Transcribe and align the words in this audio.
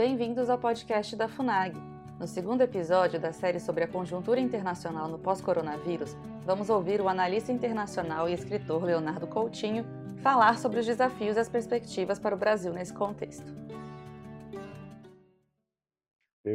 Bem-vindos 0.00 0.48
ao 0.48 0.56
podcast 0.56 1.14
da 1.14 1.28
FUNAG. 1.28 1.76
No 2.18 2.26
segundo 2.26 2.62
episódio 2.62 3.20
da 3.20 3.34
série 3.34 3.60
sobre 3.60 3.84
a 3.84 3.86
conjuntura 3.86 4.40
internacional 4.40 5.06
no 5.06 5.18
pós-coronavírus, 5.18 6.16
vamos 6.42 6.70
ouvir 6.70 7.02
o 7.02 7.06
analista 7.06 7.52
internacional 7.52 8.26
e 8.26 8.32
escritor 8.32 8.82
Leonardo 8.82 9.26
Coutinho 9.26 9.84
falar 10.22 10.56
sobre 10.56 10.80
os 10.80 10.86
desafios 10.86 11.36
e 11.36 11.40
as 11.40 11.50
perspectivas 11.50 12.18
para 12.18 12.34
o 12.34 12.38
Brasil 12.38 12.72
nesse 12.72 12.94
contexto. 12.94 13.52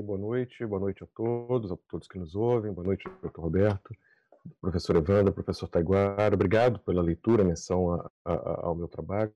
boa 0.03 0.17
noite, 0.17 0.65
boa 0.65 0.79
noite 0.79 1.03
a 1.03 1.07
todos, 1.15 1.71
a 1.71 1.77
todos 1.87 2.07
que 2.07 2.17
nos 2.17 2.33
ouvem, 2.33 2.73
boa 2.73 2.87
noite, 2.87 3.07
doutor 3.21 3.43
Roberto, 3.43 3.95
professor 4.59 4.95
Evandro, 4.95 5.31
professor 5.31 5.67
Taiguara, 5.67 6.33
obrigado 6.33 6.79
pela 6.79 7.03
leitura, 7.03 7.43
menção 7.43 7.93
a, 7.93 8.09
a, 8.25 8.65
ao 8.65 8.73
meu 8.73 8.87
trabalho. 8.87 9.31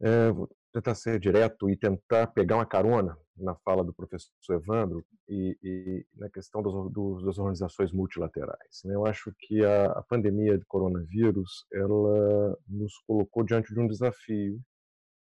É, 0.00 0.32
tentar 0.74 0.96
ser 0.96 1.20
direto 1.20 1.70
e 1.70 1.76
tentar 1.76 2.26
pegar 2.26 2.56
uma 2.56 2.66
carona 2.66 3.16
na 3.36 3.54
fala 3.54 3.84
do 3.84 3.94
professor 3.94 4.32
Evandro 4.50 5.06
e, 5.28 5.56
e 5.62 6.06
na 6.16 6.28
questão 6.28 6.60
dos, 6.62 7.24
das 7.24 7.38
organizações 7.38 7.92
multilaterais. 7.92 8.82
Né? 8.84 8.94
Eu 8.94 9.06
acho 9.06 9.32
que 9.38 9.64
a, 9.64 9.92
a, 9.92 10.02
pandemia 10.02 10.58
de 10.58 10.64
coronavírus 10.64 11.64
ela 11.72 12.58
nos 12.66 12.98
colocou 13.06 13.44
diante 13.44 13.72
de 13.72 13.78
um 13.78 13.86
desafio 13.86 14.60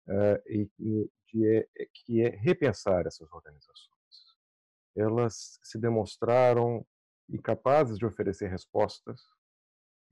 é, 0.09 0.43
e, 0.49 0.71
que, 1.27 1.47
é, 1.47 1.67
que 1.93 2.23
é 2.23 2.31
repensar 2.37 3.07
essas 3.07 3.31
organizações. 3.33 3.91
Elas 4.97 5.59
se 5.65 5.79
demonstraram 5.81 6.87
incapazes 7.29 7.99
de 7.99 8.07
oferecer 8.07 8.49
respostas, 8.49 9.21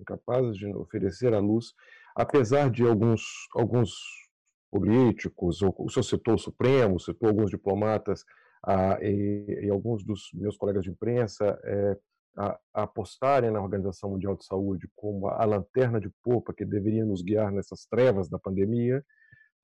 incapazes 0.01 0.57
de 0.57 0.67
oferecer 0.67 1.33
a 1.33 1.39
luz, 1.39 1.75
apesar 2.17 2.71
de 2.71 2.85
alguns 2.85 3.23
alguns 3.55 4.28
políticos, 4.71 5.63
ou 5.63 5.75
o 5.79 5.89
senhor 5.89 6.05
citou 6.05 6.35
o 6.35 6.39
Supremo, 6.39 7.01
citou 7.01 7.29
alguns 7.29 7.51
diplomatas 7.51 8.25
ah, 8.67 8.99
e, 9.01 9.61
e, 9.65 9.71
alguns 9.71 10.05
dos 10.05 10.31
meus 10.35 10.57
colegas 10.57 10.85
de 10.85 10.91
imprensa 10.91 11.59
é, 11.65 11.97
a, 12.37 12.59
a 12.75 12.83
apostarem 12.83 13.51
na 13.51 13.61
Organização 13.61 14.11
Mundial 14.11 14.37
de 14.37 14.45
Saúde 14.45 14.89
como 14.95 15.29
a, 15.29 15.43
a, 15.43 15.45
lanterna 15.45 16.01
de 16.01 16.11
popa 16.23 16.53
que 16.53 16.65
deveria 16.65 17.05
nos 17.05 17.23
guiar 17.23 17.53
nessas 17.53 17.87
trevas 17.87 18.29
da 18.29 18.39
pandemia, 18.39 19.05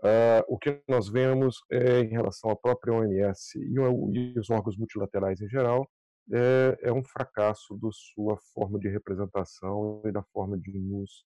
ah, 0.02 0.44
o 0.48 0.58
que 0.58 0.80
nós 0.88 1.08
vemos 1.08 1.56
é, 1.70 2.00
em 2.00 2.11
relação 2.11 2.50
à 2.50 2.56
própria 2.56 2.94
OMS 2.94 3.58
e, 3.58 3.74
e 3.74 4.39
os 4.39 4.50
órgãos 4.50 4.77
multilaterais 4.77 5.41
em 5.41 5.48
geral 5.48 5.89
é, 6.33 6.78
é 6.83 6.92
um 6.92 7.05
fracasso 7.05 7.77
da 7.77 7.89
sua 7.92 8.39
forma 8.55 8.78
de 8.78 8.89
representação 8.89 10.02
e 10.05 10.12
da 10.12 10.22
forma 10.22 10.58
de 10.58 10.78
nos 10.78 11.24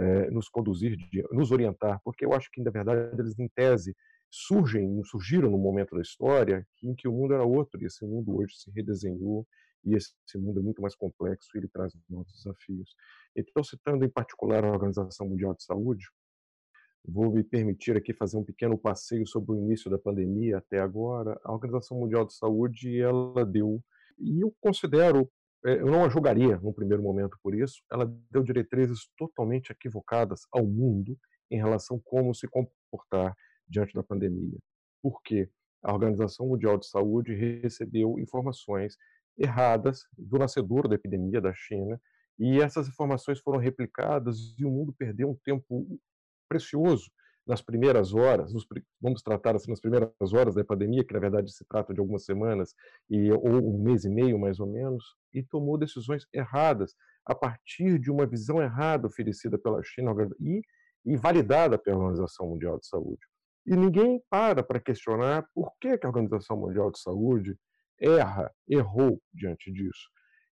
é, 0.00 0.30
nos 0.30 0.48
conduzir, 0.48 0.96
nos 1.30 1.50
orientar, 1.50 2.00
porque 2.02 2.24
eu 2.24 2.32
acho 2.32 2.50
que, 2.50 2.62
na 2.62 2.70
verdade, 2.70 3.20
eles, 3.20 3.38
em 3.38 3.48
tese, 3.48 3.94
surgem, 4.30 5.02
surgiram 5.04 5.50
no 5.50 5.58
momento 5.58 5.94
da 5.94 6.00
história 6.00 6.66
em 6.82 6.94
que 6.94 7.06
o 7.06 7.12
mundo 7.12 7.34
era 7.34 7.44
outro, 7.44 7.80
e 7.82 7.86
esse 7.86 8.04
mundo 8.06 8.36
hoje 8.38 8.54
se 8.56 8.70
redesenhou, 8.70 9.46
e 9.84 9.94
esse 9.94 10.14
mundo 10.36 10.60
é 10.60 10.62
muito 10.62 10.80
mais 10.82 10.94
complexo 10.94 11.48
e 11.54 11.58
ele 11.58 11.68
traz 11.68 11.92
novos 12.08 12.32
desafios. 12.32 12.94
Então, 13.36 13.64
citando 13.64 14.04
em 14.04 14.10
particular 14.10 14.64
a 14.64 14.70
Organização 14.70 15.28
Mundial 15.28 15.54
de 15.54 15.64
Saúde, 15.64 16.06
vou 17.06 17.32
me 17.32 17.42
permitir 17.42 17.96
aqui 17.96 18.12
fazer 18.12 18.36
um 18.36 18.44
pequeno 18.44 18.76
passeio 18.76 19.26
sobre 19.26 19.52
o 19.52 19.58
início 19.58 19.90
da 19.90 19.98
pandemia 19.98 20.58
até 20.58 20.80
agora. 20.80 21.38
A 21.44 21.52
Organização 21.52 21.98
Mundial 21.98 22.26
de 22.26 22.34
Saúde, 22.34 23.00
ela 23.00 23.44
deu, 23.44 23.82
e 24.18 24.44
eu 24.44 24.54
considero 24.60 25.30
eu 25.64 25.86
não 25.86 26.04
a 26.04 26.08
julgaria 26.08 26.58
no 26.58 26.72
primeiro 26.72 27.02
momento 27.02 27.36
por 27.42 27.54
isso, 27.54 27.82
ela 27.90 28.10
deu 28.30 28.42
diretrizes 28.42 29.08
totalmente 29.16 29.70
equivocadas 29.70 30.40
ao 30.52 30.66
mundo 30.66 31.18
em 31.50 31.56
relação 31.56 31.96
a 31.96 32.00
como 32.04 32.34
se 32.34 32.48
comportar 32.48 33.34
diante 33.68 33.94
da 33.94 34.02
pandemia. 34.02 34.58
Por 35.02 35.22
quê? 35.22 35.50
A 35.82 35.92
Organização 35.92 36.48
Mundial 36.48 36.78
de 36.78 36.86
Saúde 36.86 37.34
recebeu 37.34 38.18
informações 38.18 38.96
erradas 39.36 40.02
do 40.16 40.38
nascedor 40.38 40.88
da 40.88 40.94
epidemia 40.94 41.40
da 41.40 41.54
China, 41.54 42.00
e 42.38 42.60
essas 42.60 42.88
informações 42.88 43.40
foram 43.40 43.58
replicadas 43.58 44.54
e 44.58 44.64
o 44.64 44.70
mundo 44.70 44.94
perdeu 44.98 45.30
um 45.30 45.36
tempo 45.44 45.86
precioso 46.48 47.10
nas 47.46 47.62
primeiras 47.62 48.14
horas, 48.14 48.52
nos, 48.52 48.66
vamos 49.00 49.22
tratar 49.22 49.56
assim 49.56 49.70
nas 49.70 49.80
primeiras 49.80 50.32
horas 50.32 50.54
da 50.54 50.64
pandemia, 50.64 51.04
que 51.04 51.14
na 51.14 51.20
verdade 51.20 51.52
se 51.52 51.64
trata 51.64 51.92
de 51.92 52.00
algumas 52.00 52.24
semanas 52.24 52.74
e 53.08 53.30
ou 53.32 53.56
um 53.56 53.82
mês 53.82 54.04
e 54.04 54.10
meio 54.10 54.38
mais 54.38 54.60
ou 54.60 54.66
menos, 54.66 55.04
e 55.32 55.42
tomou 55.42 55.78
decisões 55.78 56.26
erradas 56.32 56.94
a 57.24 57.34
partir 57.34 57.98
de 57.98 58.10
uma 58.10 58.26
visão 58.26 58.62
errada 58.62 59.06
oferecida 59.06 59.58
pela 59.58 59.82
China 59.82 60.12
e, 60.40 60.62
e 61.04 61.16
validada 61.16 61.78
pela 61.78 61.98
Organização 61.98 62.48
Mundial 62.48 62.78
de 62.78 62.86
Saúde. 62.86 63.20
E 63.66 63.76
ninguém 63.76 64.22
para 64.30 64.62
para 64.62 64.80
questionar 64.80 65.46
por 65.54 65.72
que, 65.80 65.96
que 65.98 66.06
a 66.06 66.08
Organização 66.08 66.56
Mundial 66.56 66.90
de 66.90 67.00
Saúde 67.00 67.56
erra, 68.00 68.50
errou 68.68 69.20
diante 69.32 69.70
disso. 69.70 70.08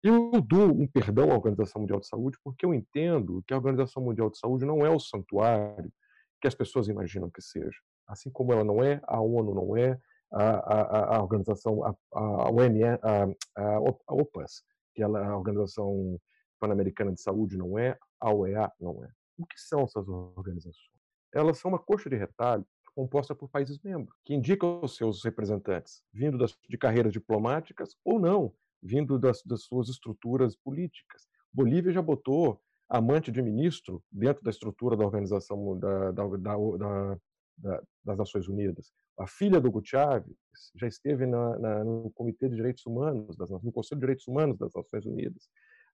Eu 0.02 0.30
dou 0.40 0.70
um 0.70 0.86
perdão 0.86 1.30
à 1.30 1.34
Organização 1.34 1.82
Mundial 1.82 2.00
de 2.00 2.06
Saúde 2.06 2.38
porque 2.42 2.64
eu 2.64 2.72
entendo 2.72 3.42
que 3.46 3.52
a 3.52 3.56
Organização 3.56 4.02
Mundial 4.02 4.30
de 4.30 4.38
Saúde 4.38 4.64
não 4.64 4.84
é 4.84 4.90
o 4.90 4.98
santuário 4.98 5.92
que 6.40 6.48
as 6.48 6.54
pessoas 6.54 6.88
imaginam 6.88 7.30
que 7.30 7.42
seja. 7.42 7.78
Assim 8.06 8.30
como 8.30 8.52
ela 8.52 8.64
não 8.64 8.82
é, 8.82 9.00
a 9.04 9.20
ONU 9.20 9.54
não 9.54 9.76
é, 9.76 9.98
a, 10.32 10.44
a, 10.44 11.16
a 11.16 11.22
organização, 11.22 11.84
a, 11.84 11.94
a, 12.12 12.50
OME, 12.50 12.84
a, 12.84 13.26
a 13.56 14.14
OPAS, 14.14 14.62
que 14.94 15.02
ela, 15.02 15.24
a 15.26 15.36
Organização 15.36 16.18
Pan-Americana 16.58 17.12
de 17.12 17.20
Saúde 17.20 17.56
não 17.56 17.78
é, 17.78 17.96
a 18.20 18.32
OEA 18.32 18.70
não 18.80 19.04
é. 19.04 19.08
O 19.38 19.46
que 19.46 19.58
são 19.58 19.82
essas 19.82 20.06
organizações? 20.08 20.90
Elas 21.32 21.58
são 21.58 21.70
uma 21.70 21.78
coxa 21.78 22.10
de 22.10 22.16
retalho 22.16 22.66
composta 22.94 23.34
por 23.34 23.48
países 23.48 23.78
membros, 23.82 24.14
que 24.24 24.34
indicam 24.34 24.80
os 24.82 24.96
seus 24.96 25.24
representantes, 25.24 26.02
vindo 26.12 26.36
das, 26.36 26.56
de 26.68 26.76
carreiras 26.76 27.12
diplomáticas 27.12 27.96
ou 28.04 28.18
não, 28.18 28.52
vindo 28.82 29.18
das, 29.18 29.42
das 29.44 29.62
suas 29.62 29.88
estruturas 29.88 30.56
políticas. 30.56 31.26
Bolívia 31.52 31.92
já 31.92 32.02
botou 32.02 32.60
amante 32.90 33.30
de 33.30 33.40
ministro 33.40 34.02
dentro 34.10 34.42
da 34.42 34.50
estrutura 34.50 34.96
da 34.96 35.04
organização 35.04 35.78
da, 35.78 36.10
da, 36.10 36.24
da, 36.26 37.82
das 38.04 38.18
Nações 38.18 38.48
Unidas. 38.48 38.92
A 39.18 39.26
filha 39.26 39.60
do 39.60 39.70
Chávez 39.84 40.34
já 40.74 40.88
esteve 40.88 41.24
na, 41.24 41.58
na, 41.58 41.84
no 41.84 42.10
Comitê 42.10 42.48
de 42.48 42.56
Direitos 42.56 42.84
Humanos, 42.84 43.36
das, 43.36 43.50
no 43.50 43.70
Conselho 43.70 44.00
de 44.00 44.06
Direitos 44.06 44.26
Humanos 44.26 44.58
das 44.58 44.72
Nações 44.74 45.06
Unidas. 45.06 45.48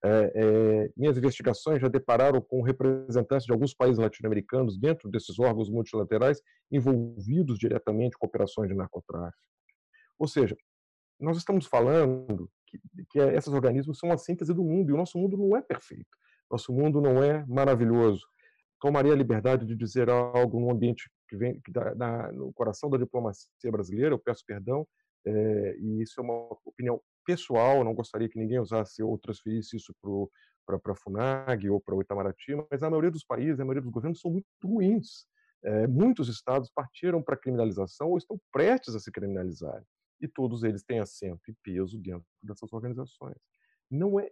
É, 0.04 0.32
é, 0.34 0.90
minhas 0.96 1.16
investigações 1.16 1.80
já 1.80 1.88
depararam 1.88 2.40
com 2.40 2.62
representantes 2.62 3.46
de 3.46 3.52
alguns 3.52 3.74
países 3.74 3.98
latino-americanos 3.98 4.78
dentro 4.78 5.10
desses 5.10 5.38
órgãos 5.38 5.68
multilaterais 5.68 6.40
envolvidos 6.70 7.58
diretamente 7.58 8.16
com 8.16 8.26
operações 8.26 8.68
de 8.68 8.74
narcotráfico. 8.74 9.42
Ou 10.18 10.28
seja, 10.28 10.56
nós 11.18 11.36
estamos 11.36 11.66
falando 11.66 12.48
que, 12.66 12.78
que 13.10 13.18
esses 13.18 13.52
organismos 13.52 13.98
são 13.98 14.12
a 14.12 14.18
síntese 14.18 14.54
do 14.54 14.62
mundo 14.62 14.90
e 14.90 14.92
o 14.92 14.96
nosso 14.96 15.18
mundo 15.18 15.36
não 15.36 15.56
é 15.56 15.62
perfeito. 15.62 16.16
Nosso 16.50 16.72
mundo 16.72 17.00
não 17.00 17.22
é 17.22 17.44
maravilhoso. 17.46 18.26
Tomaria 18.80 19.12
a 19.12 19.16
liberdade 19.16 19.66
de 19.66 19.74
dizer 19.74 20.08
algo 20.10 20.60
num 20.60 20.70
ambiente 20.70 21.10
que 21.28 21.36
vem 21.36 21.60
que 21.60 21.72
dá, 21.72 21.94
na, 21.94 22.32
no 22.32 22.52
coração 22.52 22.88
da 22.88 22.96
diplomacia 22.96 23.70
brasileira, 23.70 24.14
eu 24.14 24.18
peço 24.18 24.44
perdão, 24.46 24.86
é, 25.26 25.76
e 25.78 26.02
isso 26.02 26.20
é 26.20 26.22
uma 26.22 26.56
opinião 26.64 27.00
pessoal, 27.24 27.82
não 27.82 27.94
gostaria 27.94 28.28
que 28.28 28.38
ninguém 28.38 28.60
usasse 28.60 29.02
ou 29.02 29.18
transferisse 29.18 29.76
isso 29.76 29.92
para 30.64 30.92
a 30.92 30.96
FUNAG 30.96 31.68
ou 31.68 31.80
para 31.80 31.96
o 31.96 32.00
Itamaraty, 32.00 32.54
mas 32.70 32.82
a 32.82 32.88
maioria 32.88 33.10
dos 33.10 33.24
países, 33.24 33.58
a 33.58 33.64
maioria 33.64 33.82
dos 33.82 33.90
governos 33.90 34.20
são 34.20 34.30
muito 34.30 34.46
ruins. 34.62 35.26
É, 35.64 35.86
muitos 35.88 36.28
estados 36.28 36.70
partiram 36.72 37.20
para 37.20 37.34
a 37.34 37.38
criminalização 37.38 38.10
ou 38.10 38.18
estão 38.18 38.38
prestes 38.52 38.94
a 38.94 39.00
se 39.00 39.10
criminalizar, 39.10 39.82
e 40.20 40.28
todos 40.28 40.62
eles 40.62 40.84
têm 40.84 41.00
assento 41.00 41.50
e 41.50 41.54
peso 41.62 41.98
dentro 41.98 42.26
dessas 42.40 42.72
organizações. 42.72 43.36
Não 43.90 44.20
é 44.20 44.30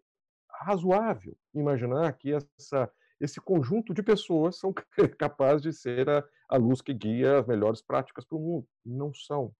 razoável 0.61 1.37
imaginar 1.55 2.13
que 2.15 2.33
essa, 2.33 2.91
esse 3.21 3.41
conjunto 3.41 3.93
de 3.95 4.03
pessoas 4.03 4.59
são 4.59 4.73
capazes 5.19 5.63
de 5.63 5.73
ser 5.73 6.09
a, 6.09 6.25
a 6.49 6.57
luz 6.57 6.81
que 6.81 6.93
guia 6.93 7.39
as 7.39 7.47
melhores 7.47 7.83
práticas 7.83 8.25
para 8.25 8.37
o 8.37 8.41
mundo. 8.41 8.69
Não 8.85 9.13
são. 9.13 9.55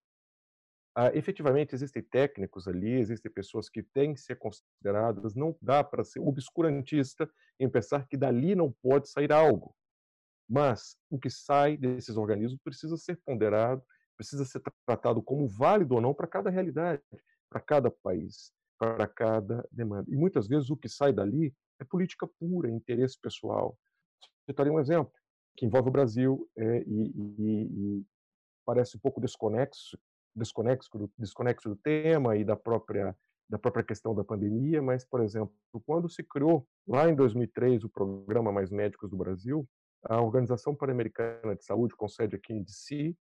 Ah, 0.97 1.11
efetivamente, 1.13 1.75
existem 1.75 2.03
técnicos 2.03 2.69
ali, 2.69 2.93
existem 2.93 3.31
pessoas 3.33 3.69
que 3.69 3.83
têm 3.83 4.15
que 4.15 4.21
ser 4.21 4.37
consideradas, 4.37 5.35
não 5.35 5.57
dá 5.61 5.83
para 5.83 6.05
ser 6.05 6.21
obscurantista 6.21 7.29
em 7.59 7.69
pensar 7.69 8.07
que 8.07 8.17
dali 8.17 8.55
não 8.55 8.71
pode 8.71 9.09
sair 9.09 9.33
algo. 9.33 9.75
Mas 10.49 10.97
o 11.11 11.19
que 11.19 11.31
sai 11.31 11.77
desses 11.77 12.17
organismos 12.17 12.61
precisa 12.63 12.97
ser 12.97 13.21
ponderado, 13.25 13.83
precisa 14.17 14.45
ser 14.45 14.63
tratado 14.87 15.21
como 15.21 15.49
válido 15.49 15.97
ou 15.97 16.01
não 16.01 16.15
para 16.15 16.29
cada 16.29 16.49
realidade, 16.49 17.03
para 17.51 17.61
cada 17.61 17.91
país 17.91 18.53
para 18.79 19.07
cada 19.07 19.67
demanda. 19.71 20.11
E 20.11 20.17
muitas 20.17 20.49
vezes 20.49 20.71
o 20.71 20.77
que 20.77 20.89
sai 20.89 21.13
dali 21.13 21.55
é 21.81 21.85
política 21.85 22.27
pura, 22.39 22.71
interesse 22.71 23.19
pessoal. 23.21 23.79
Daria 24.55 24.73
um 24.73 24.81
exemplo 24.81 25.13
que 25.57 25.65
envolve 25.67 25.89
o 25.89 25.93
Brasil 25.93 26.49
é, 26.57 26.83
e, 26.83 27.13
e, 27.17 27.99
e, 27.99 28.07
parece 28.65 28.97
um 28.97 29.01
pouco 29.01 29.21
desconexo, 29.21 29.99
desconexo, 30.35 30.91
desconexo 31.19 31.69
do 31.69 31.77
tema 31.77 32.37
e 32.37 32.45
da 32.45 32.57
própria 32.57 33.17
da 33.49 33.59
própria 33.59 33.85
questão 33.85 34.15
da 34.15 34.25
pandemia, 34.25 34.81
mas, 34.81 35.05
por 35.05 35.21
exemplo, 35.21 35.55
quando 35.85 36.09
se 36.09 36.23
criou 36.23 36.67
lá 36.89 37.09
em 37.09 37.15
2003 37.15 37.85
o 37.85 37.91
programa 37.91 38.51
Mais 38.51 38.71
Médicos 38.71 39.11
do 39.11 39.19
Brasil, 39.19 39.69
a 40.03 40.21
Organização 40.21 40.75
Pan-Americana 40.75 41.55
de 41.55 41.63
Saúde, 41.63 41.95
com 41.95 42.09
sede 42.09 42.37
aqui 42.37 42.55
em 42.55 42.63
DC, 42.63 43.15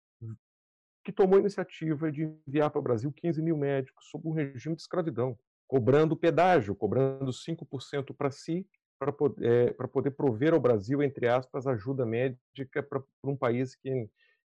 que 1.03 1.11
tomou 1.11 1.38
a 1.38 1.41
iniciativa 1.41 2.11
de 2.11 2.23
enviar 2.47 2.69
para 2.69 2.79
o 2.79 2.83
Brasil 2.83 3.11
15 3.11 3.41
mil 3.41 3.57
médicos 3.57 4.05
sob 4.09 4.27
um 4.27 4.31
regime 4.31 4.75
de 4.75 4.81
escravidão, 4.81 5.38
cobrando 5.67 6.15
pedágio, 6.15 6.75
cobrando 6.75 7.31
5% 7.31 8.15
para 8.15 8.31
si, 8.31 8.65
para 8.97 9.11
poder, 9.11 9.75
é, 9.79 9.88
poder 9.88 10.11
prover 10.11 10.53
ao 10.53 10.59
Brasil, 10.59 11.03
entre 11.03 11.27
aspas, 11.27 11.67
ajuda 11.67 12.05
médica 12.05 12.81
para 12.81 13.03
um 13.23 13.35
país 13.35 13.75
que, 13.75 14.09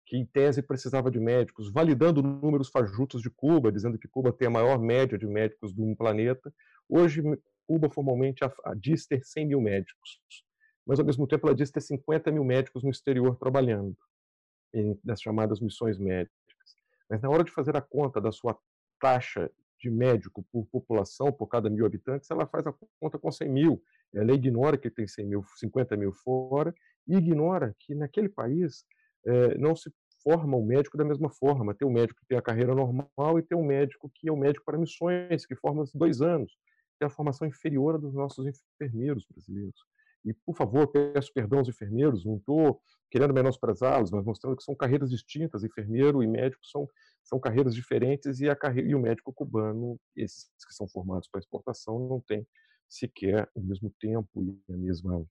que, 0.06 0.16
em 0.16 0.26
tese, 0.26 0.62
precisava 0.62 1.10
de 1.10 1.20
médicos, 1.20 1.70
validando 1.70 2.22
números 2.22 2.68
fajutos 2.68 3.22
de 3.22 3.30
Cuba, 3.30 3.70
dizendo 3.70 3.98
que 3.98 4.08
Cuba 4.08 4.32
tem 4.32 4.48
a 4.48 4.50
maior 4.50 4.78
média 4.80 5.16
de 5.16 5.26
médicos 5.26 5.72
do 5.72 5.94
planeta. 5.94 6.52
Hoje, 6.88 7.22
Cuba 7.66 7.88
formalmente 7.88 8.40
diz 8.76 9.06
ter 9.06 9.24
100 9.24 9.46
mil 9.46 9.60
médicos, 9.60 10.20
mas 10.84 10.98
ao 10.98 11.06
mesmo 11.06 11.26
tempo 11.28 11.46
ela 11.46 11.54
diz 11.54 11.70
ter 11.70 11.80
50 11.80 12.32
mil 12.32 12.44
médicos 12.44 12.82
no 12.82 12.90
exterior 12.90 13.36
trabalhando, 13.36 13.96
nas 15.04 15.20
chamadas 15.20 15.60
missões 15.60 15.98
médicas. 15.98 16.39
Mas 17.10 17.20
na 17.20 17.28
hora 17.28 17.42
de 17.42 17.50
fazer 17.50 17.76
a 17.76 17.80
conta 17.82 18.20
da 18.20 18.30
sua 18.30 18.56
taxa 19.00 19.50
de 19.80 19.90
médico 19.90 20.44
por 20.52 20.66
população, 20.66 21.32
por 21.32 21.48
cada 21.48 21.68
mil 21.68 21.84
habitantes, 21.84 22.30
ela 22.30 22.46
faz 22.46 22.66
a 22.66 22.74
conta 23.00 23.18
com 23.18 23.32
100 23.32 23.48
mil. 23.48 23.82
Ela 24.14 24.32
ignora 24.32 24.78
que 24.78 24.90
tem 24.90 25.08
100 25.08 25.26
mil, 25.26 25.44
50 25.56 25.96
mil 25.96 26.12
fora, 26.12 26.72
e 27.08 27.16
ignora 27.16 27.74
que 27.80 27.94
naquele 27.94 28.28
país 28.28 28.84
é, 29.26 29.58
não 29.58 29.74
se 29.74 29.90
forma 30.22 30.56
o 30.56 30.64
médico 30.64 30.96
da 30.96 31.04
mesma 31.04 31.30
forma. 31.30 31.74
Tem 31.74 31.88
um 31.88 31.92
médico 31.92 32.20
que 32.20 32.26
tem 32.26 32.38
a 32.38 32.42
carreira 32.42 32.74
normal 32.74 33.38
e 33.38 33.42
tem 33.42 33.56
um 33.56 33.64
médico 33.64 34.10
que 34.14 34.28
é 34.28 34.32
o 34.32 34.34
um 34.34 34.38
médico 34.38 34.64
para 34.64 34.78
missões, 34.78 35.46
que 35.46 35.56
forma 35.56 35.84
dois 35.94 36.20
anos. 36.20 36.52
Tem 36.98 37.06
a 37.06 37.10
formação 37.10 37.48
inferior 37.48 37.98
dos 37.98 38.14
nossos 38.14 38.46
enfermeiros 38.46 39.26
brasileiros. 39.26 39.80
E, 40.24 40.34
por 40.34 40.54
favor, 40.54 40.86
peço 40.88 41.32
perdão 41.32 41.60
aos 41.60 41.68
enfermeiros, 41.68 42.24
não 42.24 42.36
estou 42.36 42.80
querendo 43.10 43.34
menosprezá-los, 43.34 44.10
mas 44.10 44.24
mostrando 44.24 44.56
que 44.56 44.62
são 44.62 44.74
carreiras 44.74 45.10
distintas. 45.10 45.64
Enfermeiro 45.64 46.22
e 46.22 46.26
médico 46.26 46.64
são, 46.66 46.86
são 47.24 47.40
carreiras 47.40 47.74
diferentes 47.74 48.40
e, 48.40 48.48
a 48.48 48.54
carreira, 48.54 48.88
e 48.90 48.94
o 48.94 49.00
médico 49.00 49.32
cubano, 49.32 49.98
esses 50.14 50.50
que 50.66 50.74
são 50.74 50.88
formados 50.88 51.28
para 51.28 51.40
exportação, 51.40 51.98
não 52.08 52.20
tem 52.20 52.46
sequer 52.88 53.48
o 53.54 53.60
mesmo 53.60 53.92
tempo 53.98 54.28
e 54.42 54.72
a 54.72 54.76
mesma, 54.76 55.24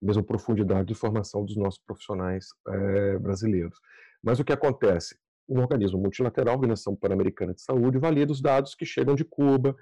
mesma 0.00 0.22
profundidade 0.22 0.88
de 0.88 0.94
formação 0.94 1.44
dos 1.44 1.56
nossos 1.56 1.80
profissionais 1.84 2.46
é, 2.68 3.18
brasileiros. 3.18 3.78
Mas 4.22 4.38
o 4.38 4.44
que 4.44 4.52
acontece? 4.52 5.18
Um 5.48 5.60
organismo 5.60 5.98
multilateral, 5.98 6.54
a 6.54 6.56
Organização 6.56 6.94
Pan-Americana 6.94 7.52
de 7.52 7.62
Saúde, 7.62 7.98
valida 7.98 8.30
os 8.30 8.40
dados 8.40 8.74
que 8.74 8.86
chegam 8.86 9.16
de 9.16 9.24
Cuba, 9.24 9.74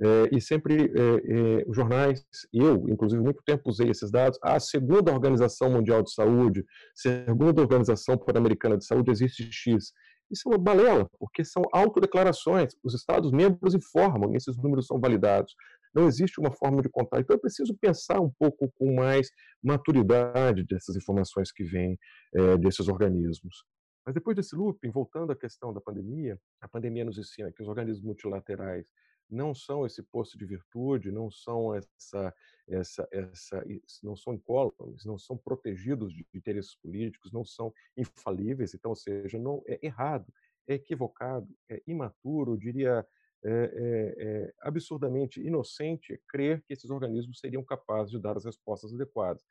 é, 0.00 0.36
e 0.36 0.40
sempre 0.40 0.84
é, 0.84 1.60
é, 1.60 1.64
os 1.66 1.74
jornais, 1.74 2.24
eu, 2.52 2.88
inclusive, 2.88 3.20
muito 3.20 3.42
tempo 3.44 3.68
usei 3.68 3.90
esses 3.90 4.10
dados. 4.10 4.38
A 4.42 4.60
segunda 4.60 5.12
Organização 5.12 5.70
Mundial 5.70 6.02
de 6.02 6.12
Saúde, 6.12 6.64
segunda 6.94 7.60
Organização 7.60 8.16
Pan-Americana 8.16 8.78
de 8.78 8.86
Saúde, 8.86 9.10
existe 9.10 9.50
X. 9.50 9.92
Isso 10.30 10.42
é 10.46 10.50
uma 10.50 10.58
balela, 10.58 11.08
porque 11.18 11.44
são 11.44 11.62
autodeclarações. 11.72 12.74
Os 12.84 12.94
Estados-membros 12.94 13.74
informam, 13.74 14.32
e 14.32 14.36
esses 14.36 14.56
números 14.56 14.86
são 14.86 15.00
validados. 15.00 15.54
Não 15.94 16.06
existe 16.06 16.38
uma 16.38 16.52
forma 16.52 16.80
de 16.80 16.88
contar. 16.88 17.20
Então, 17.20 17.34
é 17.34 17.38
preciso 17.38 17.76
pensar 17.80 18.20
um 18.20 18.30
pouco 18.38 18.70
com 18.78 18.94
mais 18.94 19.30
maturidade 19.62 20.64
dessas 20.64 20.94
informações 20.94 21.50
que 21.50 21.64
vêm 21.64 21.98
é, 22.34 22.56
desses 22.58 22.86
organismos. 22.88 23.64
Mas 24.06 24.14
depois 24.14 24.36
desse 24.36 24.54
looping, 24.54 24.90
voltando 24.90 25.32
à 25.32 25.36
questão 25.36 25.72
da 25.72 25.80
pandemia, 25.80 26.38
a 26.60 26.68
pandemia 26.68 27.04
nos 27.04 27.18
ensina 27.18 27.50
que 27.52 27.62
os 27.62 27.68
organismos 27.68 28.04
multilaterais 28.04 28.86
não 29.30 29.54
são 29.54 29.84
esse 29.84 30.02
posto 30.02 30.38
de 30.38 30.44
virtude, 30.44 31.10
não 31.10 31.30
são 31.30 31.74
essa, 31.74 32.34
essa, 32.66 33.08
essa, 33.10 33.64
não 34.02 34.16
são 34.16 34.34
incólumes, 34.34 35.04
não 35.04 35.18
são 35.18 35.36
protegidos 35.36 36.12
de 36.12 36.26
interesses 36.34 36.74
políticos, 36.76 37.32
não 37.32 37.44
são 37.44 37.72
infalíveis. 37.96 38.74
Então, 38.74 38.90
ou 38.90 38.96
seja, 38.96 39.38
não 39.38 39.62
é 39.66 39.78
errado, 39.84 40.32
é 40.66 40.74
equivocado, 40.74 41.48
é 41.68 41.82
imaturo, 41.86 42.52
eu 42.52 42.56
diria 42.56 43.06
é, 43.44 43.50
é, 43.50 44.14
é 44.18 44.54
absurdamente 44.62 45.40
inocente 45.40 46.20
crer 46.28 46.60
que 46.66 46.72
esses 46.72 46.90
organismos 46.90 47.38
seriam 47.38 47.62
capazes 47.62 48.10
de 48.10 48.18
dar 48.18 48.36
as 48.36 48.44
respostas 48.44 48.92
adequadas. 48.92 49.44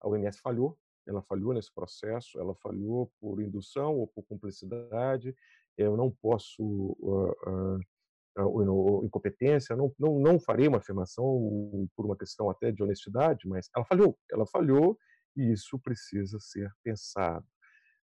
A 0.00 0.08
OMS 0.08 0.40
falhou, 0.40 0.78
ela 1.06 1.22
falhou 1.22 1.52
nesse 1.52 1.72
processo, 1.72 2.38
ela 2.38 2.54
falhou 2.54 3.12
por 3.20 3.40
indução 3.40 3.96
ou 3.98 4.06
por 4.06 4.22
cumplicidade. 4.24 5.34
Eu 5.76 5.96
não 5.96 6.10
posso 6.10 6.62
uh, 6.62 7.30
uh, 7.30 7.80
ou 8.36 9.04
incompetência, 9.04 9.76
não, 9.76 9.92
não, 9.98 10.18
não 10.18 10.40
farei 10.40 10.66
uma 10.66 10.78
afirmação 10.78 11.24
por 11.96 12.06
uma 12.06 12.16
questão 12.16 12.50
até 12.50 12.72
de 12.72 12.82
honestidade, 12.82 13.46
mas 13.46 13.68
ela 13.74 13.84
falhou, 13.84 14.18
ela 14.30 14.46
falhou 14.46 14.98
e 15.36 15.52
isso 15.52 15.78
precisa 15.78 16.38
ser 16.40 16.70
pensado. 16.82 17.46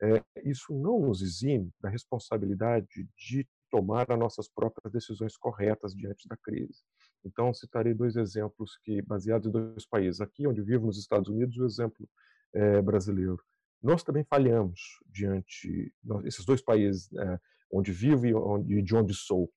É, 0.01 0.23
isso 0.45 0.73
não 0.73 0.99
nos 0.99 1.21
exime 1.21 1.71
da 1.81 1.89
responsabilidade 1.89 3.07
de 3.17 3.47
tomar 3.69 4.09
as 4.09 4.17
nossas 4.17 4.47
próprias 4.47 4.91
decisões 4.91 5.35
corretas 5.37 5.93
diante 5.93 6.27
da 6.27 6.37
crise. 6.37 6.81
Então, 7.25 7.53
citarei 7.53 7.93
dois 7.93 8.15
exemplos 8.15 8.77
que 8.83 9.01
baseados 9.01 9.47
em 9.47 9.51
dois 9.51 9.85
países. 9.85 10.21
Aqui, 10.21 10.47
onde 10.47 10.61
vivo, 10.61 10.85
nos 10.85 10.97
Estados 10.97 11.29
Unidos, 11.29 11.57
o 11.57 11.65
exemplo 11.65 12.09
é, 12.53 12.81
brasileiro. 12.81 13.37
Nós 13.81 14.03
também 14.03 14.23
falhamos 14.23 14.79
diante 15.05 15.93
esses 16.25 16.45
dois 16.45 16.61
países, 16.61 17.11
é, 17.13 17.39
onde 17.71 17.91
vivo 17.91 18.25
e 18.25 18.33
onde, 18.33 18.81
de 18.81 18.95
onde 18.95 19.13
sou 19.13 19.51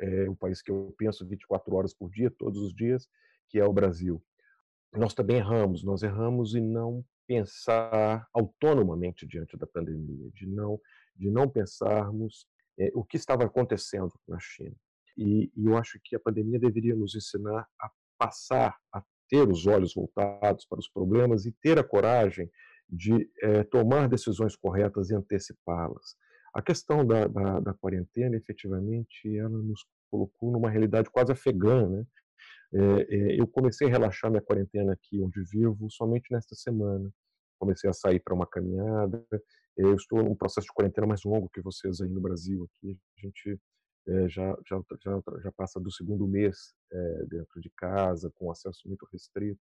é 0.00 0.28
o 0.28 0.36
país 0.36 0.62
que 0.62 0.70
eu 0.70 0.94
penso 0.98 1.26
24 1.26 1.74
horas 1.74 1.94
por 1.94 2.10
dia, 2.10 2.30
todos 2.30 2.60
os 2.60 2.74
dias, 2.74 3.08
que 3.48 3.58
é 3.58 3.64
o 3.64 3.72
Brasil. 3.72 4.22
Nós 4.92 5.14
também 5.14 5.36
erramos, 5.36 5.82
nós 5.84 6.02
erramos 6.02 6.54
em 6.54 6.62
não 6.62 7.04
pensar 7.26 8.28
autonomamente 8.32 9.26
diante 9.26 9.56
da 9.56 9.66
pandemia, 9.66 10.30
de 10.32 10.46
não 10.46 10.80
de 11.16 11.30
não 11.30 11.48
pensarmos 11.48 12.46
é, 12.78 12.90
o 12.92 13.04
que 13.04 13.16
estava 13.16 13.44
acontecendo 13.44 14.12
na 14.26 14.38
China. 14.40 14.74
E, 15.16 15.52
e 15.56 15.66
eu 15.66 15.76
acho 15.76 16.00
que 16.02 16.16
a 16.16 16.20
pandemia 16.20 16.58
deveria 16.58 16.96
nos 16.96 17.14
ensinar 17.14 17.68
a 17.80 17.90
passar 18.18 18.76
a 18.92 19.02
ter 19.28 19.48
os 19.48 19.66
olhos 19.66 19.94
voltados 19.94 20.66
para 20.66 20.80
os 20.80 20.88
problemas 20.88 21.46
e 21.46 21.52
ter 21.52 21.78
a 21.78 21.84
coragem 21.84 22.50
de 22.88 23.30
é, 23.42 23.62
tomar 23.64 24.08
decisões 24.08 24.56
corretas 24.56 25.10
e 25.10 25.14
antecipá-las. 25.14 26.16
A 26.54 26.62
questão 26.62 27.04
da, 27.04 27.26
da, 27.26 27.60
da, 27.60 27.74
quarentena, 27.74 28.36
efetivamente, 28.36 29.36
ela 29.36 29.48
nos 29.58 29.84
colocou 30.08 30.52
numa 30.52 30.70
realidade 30.70 31.10
quase 31.10 31.32
afegã, 31.32 31.88
né? 31.88 32.06
É, 32.72 33.14
é, 33.16 33.40
eu 33.40 33.46
comecei 33.46 33.88
a 33.88 33.90
relaxar 33.90 34.30
minha 34.30 34.42
quarentena 34.42 34.92
aqui 34.92 35.20
onde 35.20 35.42
vivo 35.50 35.90
somente 35.90 36.32
nesta 36.32 36.54
semana. 36.54 37.10
Comecei 37.58 37.90
a 37.90 37.92
sair 37.92 38.20
para 38.20 38.34
uma 38.34 38.46
caminhada. 38.46 39.24
Eu 39.76 39.94
estou 39.94 40.22
num 40.22 40.36
processo 40.36 40.66
de 40.66 40.72
quarentena 40.72 41.06
mais 41.06 41.24
longo 41.24 41.48
que 41.48 41.60
vocês 41.60 42.00
aí 42.00 42.08
no 42.08 42.20
Brasil. 42.20 42.64
Aqui 42.64 42.96
a 43.18 43.20
gente 43.26 43.60
é, 44.06 44.28
já, 44.28 44.56
já, 44.68 44.80
já, 45.02 45.22
já, 45.42 45.52
passa 45.52 45.80
do 45.80 45.90
segundo 45.90 46.26
mês 46.26 46.74
é, 46.92 47.26
dentro 47.26 47.60
de 47.60 47.70
casa, 47.76 48.30
com 48.34 48.50
acesso 48.50 48.86
muito 48.86 49.06
restrito. 49.12 49.60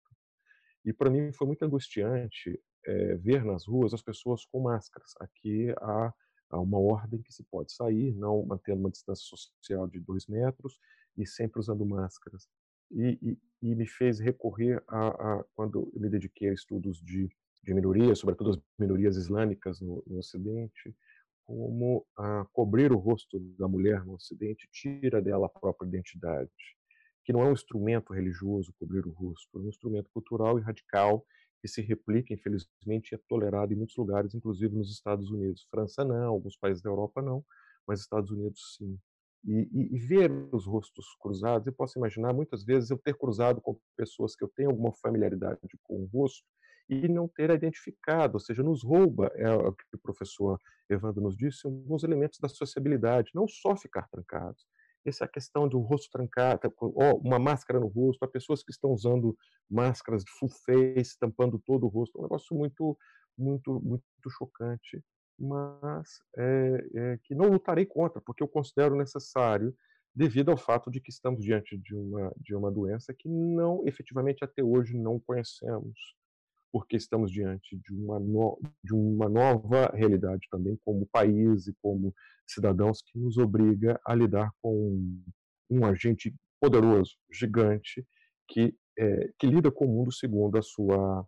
E 0.85 0.93
para 0.93 1.09
mim 1.09 1.31
foi 1.33 1.47
muito 1.47 1.63
angustiante 1.63 2.59
é, 2.85 3.15
ver 3.15 3.43
nas 3.43 3.65
ruas 3.65 3.93
as 3.93 4.01
pessoas 4.01 4.45
com 4.45 4.62
máscaras. 4.62 5.12
Aqui 5.19 5.71
há 5.81 6.13
uma 6.57 6.79
ordem 6.79 7.22
que 7.22 7.33
se 7.33 7.43
pode 7.43 7.72
sair, 7.72 8.13
não 8.15 8.45
mantendo 8.45 8.79
uma 8.79 8.91
distância 8.91 9.24
social 9.25 9.88
de 9.88 10.00
dois 10.00 10.27
metros 10.27 10.79
e 11.17 11.25
sempre 11.25 11.60
usando 11.60 11.86
máscaras. 11.86 12.48
E, 12.91 13.17
e, 13.22 13.38
e 13.62 13.75
me 13.75 13.88
fez 13.88 14.19
recorrer 14.19 14.83
a, 14.88 15.07
a, 15.07 15.45
quando 15.55 15.91
eu 15.93 16.01
me 16.01 16.10
dediquei 16.10 16.50
a 16.50 16.53
estudos 16.53 17.01
de, 17.01 17.29
de 17.63 17.74
minorias, 17.74 18.19
sobretudo 18.19 18.51
as 18.51 18.60
minorias 18.77 19.15
islâmicas 19.15 19.79
no, 19.81 20.03
no 20.05 20.19
Ocidente, 20.19 20.95
como 21.45 22.05
a 22.17 22.45
cobrir 22.53 22.91
o 22.91 22.98
rosto 22.98 23.39
da 23.57 23.67
mulher 23.67 24.05
no 24.05 24.15
Ocidente 24.15 24.67
tira 24.72 25.22
dela 25.22 25.48
a 25.48 25.60
própria 25.60 25.88
identidade, 25.88 26.51
que 27.24 27.33
não 27.33 27.41
é 27.41 27.50
um 27.50 27.53
instrumento 27.53 28.13
religioso 28.13 28.74
cobrir 28.79 29.05
o 29.05 29.12
rosto, 29.12 29.60
é 29.60 29.62
um 29.62 29.69
instrumento 29.69 30.10
cultural 30.12 30.60
e 30.60 30.62
radical 30.62 31.25
que 31.63 31.67
se 31.70 31.82
replica, 31.82 32.34
infelizmente, 32.34 33.15
é 33.15 33.20
tolerado 33.29 33.72
em 33.72 33.77
muitos 33.77 33.96
lugares, 33.96 34.36
inclusive 34.36 34.75
nos 34.75 34.91
Estados 34.91 35.32
Unidos. 35.32 35.65
França 35.72 36.03
não, 36.03 36.25
alguns 36.25 36.58
países 36.58 36.84
da 36.84 36.89
Europa 36.89 37.22
não, 37.22 37.41
mas 37.88 38.01
Estados 38.01 38.32
Unidos 38.32 38.75
sim. 38.77 39.00
E, 39.46 39.70
e, 39.72 39.96
e, 39.96 40.00
ver 40.00 40.29
os 40.51 40.65
rostos 40.65 41.05
cruzados, 41.22 41.65
eu 41.65 41.74
posso 41.74 41.98
imaginar 41.98 42.34
muitas 42.34 42.65
vezes 42.65 42.89
eu 42.89 42.98
ter 42.98 43.17
cruzado 43.17 43.62
com 43.62 43.79
pessoas 43.96 44.36
que 44.36 44.43
eu 44.43 44.51
tenho 44.53 44.72
alguma 44.72 44.91
familiaridade 44.93 45.60
com 45.84 46.01
o 46.01 46.05
rosto 46.05 46.46
e 46.89 47.08
não 47.08 47.29
ter 47.29 47.50
identificado, 47.50 48.34
ou 48.34 48.39
seja, 48.41 48.62
nos 48.62 48.84
rouba, 48.84 49.32
é 49.36 49.50
o 49.50 49.72
que 49.72 49.84
o 49.93 50.00
professor 50.00 50.60
Evandro 50.89 51.22
nos 51.22 51.38
disse, 51.38 51.65
alguns 51.65 52.03
elementos 52.03 52.39
da 52.39 52.50
sociabilidade, 52.50 53.32
não 53.34 53.48
só 53.48 53.74
ficar 53.75 54.10
trancados, 54.10 54.65
essa 55.10 55.27
questão 55.27 55.67
do 55.67 55.79
rosto 55.79 56.10
trancado, 56.12 56.74
uma 57.22 57.39
máscara 57.39 57.79
no 57.79 57.88
rosto, 57.88 58.24
há 58.24 58.27
pessoas 58.27 58.63
que 58.63 58.72
estão 58.72 58.91
usando 58.91 59.36
máscaras 59.69 60.24
de 60.24 60.31
full 60.31 60.50
face, 60.50 61.17
tampando 61.19 61.60
todo 61.60 61.86
o 61.86 61.89
rosto, 61.89 62.17
é 62.17 62.22
um 62.22 62.24
negócio 62.24 62.55
muito, 62.55 62.98
muito, 63.38 63.81
muito 63.81 64.03
chocante, 64.29 65.03
mas 65.39 66.07
é, 66.38 66.88
é, 66.95 67.19
que 67.24 67.36
não 67.36 67.50
lutarei 67.50 67.86
contra, 67.86 68.22
porque 68.22 68.43
eu 68.43 68.48
considero 68.48 68.95
necessário, 68.95 69.75
devido 70.15 70.51
ao 70.51 70.57
fato 70.57 70.91
de 70.91 71.01
que 71.01 71.10
estamos 71.10 71.43
diante 71.43 71.77
de 71.77 71.95
uma, 71.95 72.31
de 72.38 72.55
uma 72.55 72.72
doença 72.72 73.13
que 73.13 73.27
não, 73.27 73.83
efetivamente, 73.88 74.43
até 74.43 74.63
hoje 74.63 74.95
não 74.98 75.19
conhecemos. 75.19 76.00
Porque 76.73 76.97
estamos 76.97 77.31
diante 77.31 77.77
de 77.77 77.93
uma, 77.93 78.19
no, 78.19 78.59
de 78.83 78.95
uma 78.95 79.29
nova 79.29 79.91
realidade 79.93 80.47
também 80.49 80.75
como 80.83 81.05
país 81.05 81.67
e 81.67 81.73
como 81.79 82.11
cidadãos 82.47 82.99
que 83.03 83.19
nos 83.19 83.37
obriga 83.37 84.01
a 84.03 84.15
lidar 84.15 84.51
com 84.59 85.21
um 85.69 85.85
agente 85.85 86.33
poderoso, 86.59 87.15
gigante, 87.31 88.03
que, 88.47 88.75
é, 88.97 89.29
que 89.37 89.45
lida 89.45 89.71
com 89.71 89.85
o 89.85 89.87
mundo 89.87 90.11
segundo 90.11 90.57
a 90.57 90.63
sua, 90.63 91.23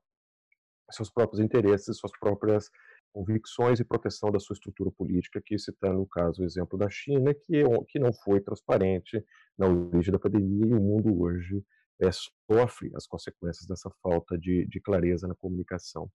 seus 0.89 1.11
próprios 1.11 1.39
interesses, 1.39 1.95
suas 1.95 2.11
próprias 2.19 2.67
convicções 3.13 3.79
e 3.79 3.85
proteção 3.85 4.31
da 4.31 4.39
sua 4.39 4.55
estrutura 4.55 4.89
política, 4.97 5.39
que 5.45 5.59
citando 5.59 6.01
o 6.01 6.07
caso, 6.07 6.41
o 6.41 6.45
exemplo 6.45 6.77
da 6.77 6.89
China, 6.89 7.35
que, 7.35 7.57
é 7.57 7.63
que 7.87 7.99
não 7.99 8.11
foi 8.11 8.41
transparente 8.41 9.23
na 9.55 9.67
origem 9.67 10.11
da 10.11 10.19
pandemia 10.19 10.65
e 10.65 10.73
o 10.73 10.81
mundo 10.81 11.21
hoje 11.21 11.63
é, 12.01 12.09
sofre 12.11 12.91
as 12.95 13.07
consequências 13.07 13.65
dessa 13.67 13.89
falta 14.01 14.37
de, 14.37 14.65
de 14.67 14.79
clareza 14.79 15.27
na 15.27 15.35
comunicação. 15.35 16.09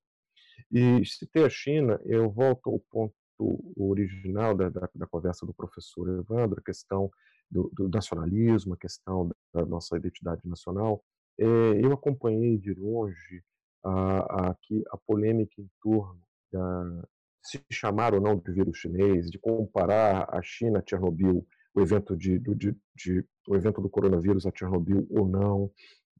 E 0.71 1.05
citei 1.07 1.45
a 1.45 1.51
China, 1.51 1.99
eu 2.05 2.31
volto 2.31 2.71
ao 2.71 2.79
ponto 2.91 3.15
original 3.77 4.55
da, 4.55 4.69
da, 4.69 4.89
da 4.95 5.07
conversa 5.07 5.47
do 5.47 5.55
professor 5.55 6.09
Evandro, 6.09 6.61
a 6.61 6.63
questão 6.63 7.11
do, 7.51 7.71
do, 7.73 7.89
nacionalismo, 7.89 8.75
a 8.75 8.77
questão 8.77 9.31
da 9.53 9.65
nossa 9.65 9.97
identidade 9.97 10.43
nacional. 10.45 11.03
É, 11.39 11.45
eu 11.45 11.93
acompanhei 11.93 12.59
de 12.59 12.75
longe 12.75 13.43
a, 13.83 14.51
a, 14.51 14.51
a 14.51 14.99
polêmica 15.07 15.55
em 15.59 15.71
torno 15.81 16.21
da, 16.53 17.03
se 17.43 17.65
chamar 17.71 18.15
ou 18.15 18.21
não 18.21 18.37
de 18.37 18.53
vírus 18.53 18.79
chinês, 18.79 19.31
de 19.31 19.39
comparar 19.39 20.29
a 20.31 20.43
China 20.43 20.81
a 20.81 20.83
Chernobyl, 20.87 21.47
o 21.75 21.81
evento 21.81 22.17
de, 22.17 22.39
de, 22.39 22.77
de, 22.95 23.25
o 23.49 23.57
evento 23.57 23.81
do 23.81 23.89
coronavírus 23.89 24.47
a 24.47 24.53
Chernobyl 24.55 25.07
ou 25.11 25.29
não, 25.29 25.71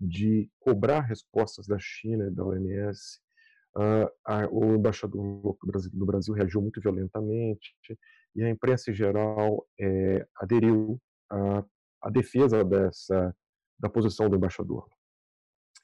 de 0.01 0.51
cobrar 0.59 1.01
respostas 1.01 1.67
da 1.67 1.79
China 1.79 2.27
e 2.27 2.31
da 2.31 2.45
OMS. 2.45 3.21
Uh, 3.77 4.11
a, 4.25 4.49
o 4.49 4.75
embaixador 4.75 5.57
do 5.93 6.07
Brasil, 6.07 6.35
reagiu 6.35 6.61
muito 6.61 6.81
violentamente 6.81 7.77
e 8.35 8.43
a 8.43 8.51
imprensa 8.51 8.91
em 8.91 8.95
geral 8.95 9.65
é, 9.79 10.27
aderiu 10.37 11.01
à, 11.31 11.65
à 12.03 12.11
defesa 12.11 12.65
dessa 12.65 13.35
da 13.79 13.89
posição 13.89 14.29
do 14.29 14.37
embaixador. 14.37 14.87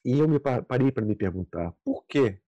E 0.05 0.19
eu 0.19 0.27
me 0.27 0.39
parei 0.39 0.91
para 0.91 1.05
me 1.05 1.15
perguntar 1.15 1.73
por 1.83 2.05
que 2.05 2.39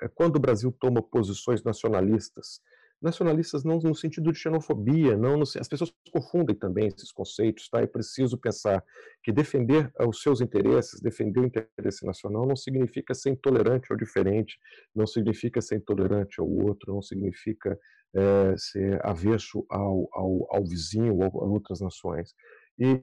é, 0.00 0.08
quando 0.08 0.36
o 0.36 0.40
Brasil 0.40 0.72
toma 0.72 1.02
posições 1.02 1.62
nacionalistas, 1.62 2.62
nacionalistas 3.00 3.64
não 3.64 3.78
no 3.78 3.94
sentido 3.94 4.30
de 4.30 4.38
xenofobia, 4.38 5.16
não 5.16 5.36
no, 5.36 5.42
as 5.42 5.68
pessoas 5.68 5.92
confundem 6.12 6.54
também 6.54 6.86
esses 6.86 7.10
conceitos, 7.10 7.68
tá? 7.68 7.80
É 7.80 7.86
preciso 7.86 8.36
pensar 8.36 8.84
que 9.22 9.32
defender 9.32 9.90
os 10.06 10.20
seus 10.20 10.40
interesses, 10.40 11.00
defender 11.00 11.40
o 11.40 11.46
interesse 11.46 12.04
nacional 12.04 12.46
não 12.46 12.56
significa 12.56 13.14
ser 13.14 13.30
intolerante 13.30 13.90
ou 13.90 13.96
diferente, 13.96 14.58
não 14.94 15.06
significa 15.06 15.60
ser 15.62 15.76
intolerante 15.76 16.40
ao 16.40 16.48
outro, 16.48 16.92
não 16.92 17.00
significa 17.00 17.78
é, 18.14 18.54
ser 18.58 19.04
avesso 19.06 19.64
ao, 19.70 20.08
ao, 20.12 20.56
ao 20.56 20.64
vizinho 20.64 21.16
ou 21.16 21.42
a 21.42 21.46
outras 21.46 21.80
nações. 21.80 22.34
E 22.78 23.02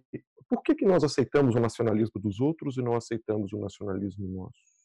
por 0.49 0.61
que 0.61 0.75
que 0.75 0.85
nós 0.85 1.03
aceitamos 1.03 1.55
o 1.55 1.59
nacionalismo 1.59 2.21
dos 2.21 2.39
outros 2.39 2.77
e 2.77 2.81
não 2.81 2.95
aceitamos 2.95 3.51
o 3.51 3.59
nacionalismo 3.59 4.27
nosso? 4.27 4.77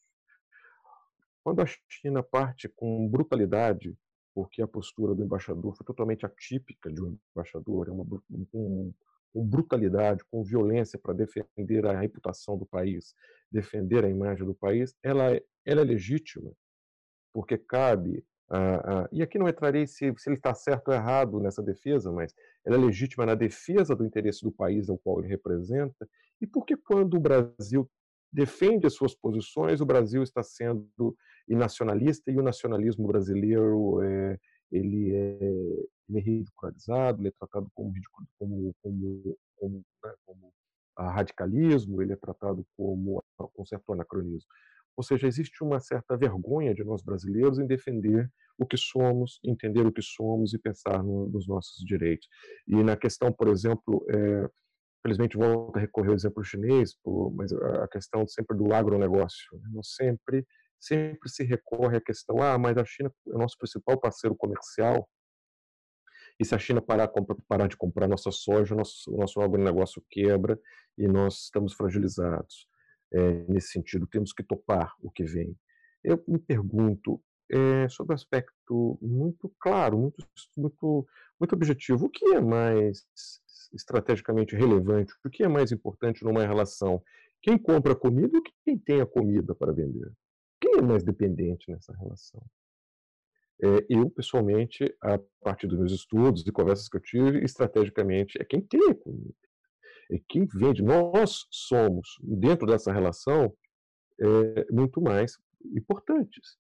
Quando 1.45 1.61
a 1.61 1.67
China 1.89 2.23
parte 2.23 2.69
com 2.69 3.09
brutalidade, 3.09 3.97
porque 4.35 4.63
a 4.63 4.67
postura 4.67 5.15
do 5.15 5.23
embaixador 5.23 5.75
foi 5.77 5.85
totalmente 5.85 6.25
atípica 6.25 6.91
de 6.91 7.03
um 7.03 7.19
embaixador, 7.35 7.89
é 7.89 7.91
uma 7.91 8.05
com, 8.51 8.93
com 9.33 9.47
brutalidade, 9.47 10.25
com 10.31 10.43
violência 10.43 10.99
para 10.99 11.15
defender 11.15 11.87
a 11.87 11.99
reputação 11.99 12.57
do 12.57 12.67
país, 12.67 13.15
defender 13.51 14.05
a 14.05 14.09
imagem 14.09 14.47
do 14.47 14.55
país, 14.55 14.95
ela, 15.03 15.35
é, 15.35 15.43
ela 15.65 15.81
é 15.83 15.85
legítima, 15.85 16.53
porque 17.33 17.59
cabe 17.59 18.25
ah, 18.55 19.05
ah, 19.05 19.09
e 19.11 19.23
aqui 19.23 19.39
não 19.39 19.49
entrarei 19.49 19.87
se, 19.87 20.13
se 20.19 20.29
ele 20.29 20.37
está 20.37 20.53
certo 20.53 20.89
ou 20.89 20.95
errado 20.95 21.41
nessa 21.41 21.63
defesa, 21.63 22.13
mas 22.13 22.35
ela 22.67 22.77
é 22.77 22.79
legítima 22.79 23.25
na 23.25 23.35
defesa 23.35 23.97
do 23.97 24.05
interesse 24.05 24.43
do 24.43 24.53
país 24.53 24.91
ao 24.91 24.99
qual 24.99 25.21
ele 25.21 25.29
representa, 25.29 26.07
e 26.39 26.47
porque 26.47 26.77
quando 26.77 27.17
o 27.17 27.21
Brasil 27.21 27.91
defende 28.31 28.87
as 28.87 28.93
suas 28.93 29.15
posições, 29.15 29.81
o 29.81 29.87
Brasil 29.87 30.23
está 30.23 30.43
sendo 30.43 31.17
nacionalista 31.49 32.31
e 32.31 32.39
o 32.39 32.43
nacionalismo 32.43 33.07
brasileiro 33.07 34.03
é, 34.03 34.39
ele, 34.71 35.15
é, 35.15 35.39
ele 36.09 36.19
é 36.19 36.21
ridicularizado, 36.21 37.21
ele 37.21 37.29
é 37.29 37.33
tratado 37.33 37.69
como, 37.75 37.93
como, 38.39 38.75
como, 38.83 39.37
como, 39.57 39.85
né, 40.05 40.15
como 40.25 40.53
radicalismo, 40.99 42.03
ele 42.03 42.13
é 42.13 42.17
tratado 42.17 42.65
como 42.77 43.23
um 43.59 43.65
certo 43.65 43.93
anacronismo. 43.93 44.49
Ou 44.97 45.03
seja, 45.03 45.27
existe 45.27 45.65
uma 45.65 45.81
certa 45.81 46.17
vergonha 46.17 46.75
de 46.75 46.85
nós 46.85 47.03
brasileiros 47.03 47.59
em 47.59 47.67
defender 47.67 48.31
o 48.59 48.67
que 48.67 48.77
somos, 48.77 49.41
entender 49.43 49.87
o 49.87 49.93
que 49.93 50.03
somos 50.03 50.53
e 50.53 50.59
pensar 50.59 51.03
no, 51.03 51.29
nos 51.29 51.49
nossos 51.49 51.83
direitos. 51.85 52.29
E 52.69 52.83
na 52.83 52.95
questão, 52.95 53.33
por 53.33 53.49
exemplo, 53.49 54.05
é, 54.11 54.49
Felizmente, 55.03 55.37
volto 55.37 55.77
a 55.77 55.81
recorrer 55.81 56.11
ao 56.11 56.15
exemplo 56.15 56.45
chinês, 56.45 56.95
mas 57.35 57.53
a 57.53 57.89
questão 57.89 58.25
sempre 58.27 58.57
do 58.57 58.73
agronegócio. 58.73 59.59
Né? 59.59 59.69
Não 59.73 59.83
sempre, 59.83 60.47
sempre 60.83 61.31
se 61.31 61.45
recorre 61.45 61.97
à 61.97 62.01
questão, 62.01 62.43
ah, 62.43 62.59
mas 62.59 62.77
a 62.77 62.85
China 62.85 63.13
é 63.29 63.35
o 63.35 63.39
nosso 63.39 63.57
principal 63.57 63.99
parceiro 63.99 64.35
comercial, 64.35 65.09
e 66.41 66.45
se 66.45 66.55
a 66.55 66.59
China 66.59 66.83
parar, 66.83 67.09
parar 67.49 67.69
de 67.69 67.77
comprar 67.77 68.09
nossa 68.09 68.31
soja, 68.31 68.75
nosso, 68.75 69.15
o 69.15 69.17
nosso 69.17 69.41
agronegócio 69.41 70.03
quebra 70.11 70.59
e 70.99 71.07
nós 71.07 71.45
estamos 71.45 71.75
fragilizados. 71.75 72.67
É, 73.13 73.45
nesse 73.49 73.69
sentido, 73.69 74.07
temos 74.07 74.33
que 74.33 74.43
topar 74.43 74.93
o 75.01 75.11
que 75.11 75.25
vem. 75.25 75.57
Eu 76.03 76.23
me 76.27 76.39
pergunto, 76.39 77.23
é, 77.51 77.89
sobre 77.89 78.13
o 78.13 78.17
aspecto 78.17 78.99
muito 79.01 79.55
claro, 79.61 79.99
muito, 79.99 80.27
muito, 80.57 81.07
muito 81.39 81.55
objetivo, 81.55 82.07
o 82.07 82.11
que 82.11 82.35
é 82.35 82.41
mais 82.41 83.07
estrategicamente 83.73 84.57
relevante, 84.57 85.13
o 85.25 85.31
que 85.31 85.45
é 85.45 85.49
mais 85.49 85.71
importante 85.71 86.25
numa 86.25 86.47
relação? 86.47 87.03
Quem 87.41 87.59
compra 87.59 87.95
comida 87.95 88.39
ou 88.39 88.43
quem 88.65 88.79
tem 88.79 89.01
a 89.01 89.07
comida 89.07 89.55
para 89.55 89.73
vender? 89.73 90.11
Quem 90.63 90.79
é 90.79 90.81
mais 90.81 91.03
dependente 91.03 91.69
nessa 91.69 91.93
relação? 91.93 92.41
É, 93.61 93.85
eu, 93.91 94.09
pessoalmente, 94.09 94.85
a 95.03 95.19
partir 95.43 95.67
dos 95.67 95.79
meus 95.79 95.93
estudos 95.93 96.47
e 96.47 96.53
conversas 96.53 96.89
que 96.89 96.97
eu 96.97 97.01
tive, 97.01 97.45
estrategicamente, 97.45 98.41
é 98.41 98.45
quem 98.45 98.61
tem 98.61 98.91
a 98.91 98.95
comida. 98.95 99.35
É 100.11 100.21
quem 100.29 100.47
vende. 100.47 100.81
Nós 100.81 101.47
somos, 101.51 102.17
dentro 102.23 102.67
dessa 102.67 102.93
relação, 102.93 103.53
é, 104.21 104.73
muito 104.73 105.01
mais 105.01 105.37
importantes. 105.75 106.57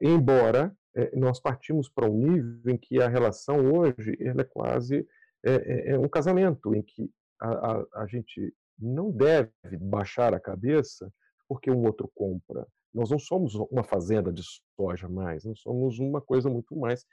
Embora 0.00 0.76
é, 0.96 1.16
nós 1.16 1.38
partimos 1.38 1.88
para 1.88 2.10
um 2.10 2.16
nível 2.16 2.72
em 2.72 2.76
que 2.76 3.00
a 3.00 3.08
relação 3.08 3.72
hoje 3.72 4.16
ela 4.20 4.40
é 4.40 4.44
quase 4.44 5.06
é, 5.44 5.52
é, 5.54 5.90
é 5.92 5.98
um 5.98 6.08
casamento 6.08 6.74
em 6.74 6.82
que 6.82 7.08
a, 7.40 7.48
a, 7.48 7.86
a, 8.02 8.06
gente 8.08 8.52
não 8.76 9.12
deve 9.12 9.52
baixar 9.80 10.34
a 10.34 10.40
cabeça 10.40 11.12
porque 11.48 11.70
um 11.70 11.84
outro 11.84 12.10
compra. 12.12 12.66
Nós 12.92 13.10
não 13.10 13.18
somos 13.18 13.54
uma 13.54 13.84
fazenda 13.84 14.32
de 14.32 14.42
soja 14.76 15.08
mais, 15.08 15.44
nós 15.44 15.60
somos 15.60 15.98
uma 15.98 16.20
coisa 16.20 16.48
muito 16.48 16.76
mais 16.76 17.04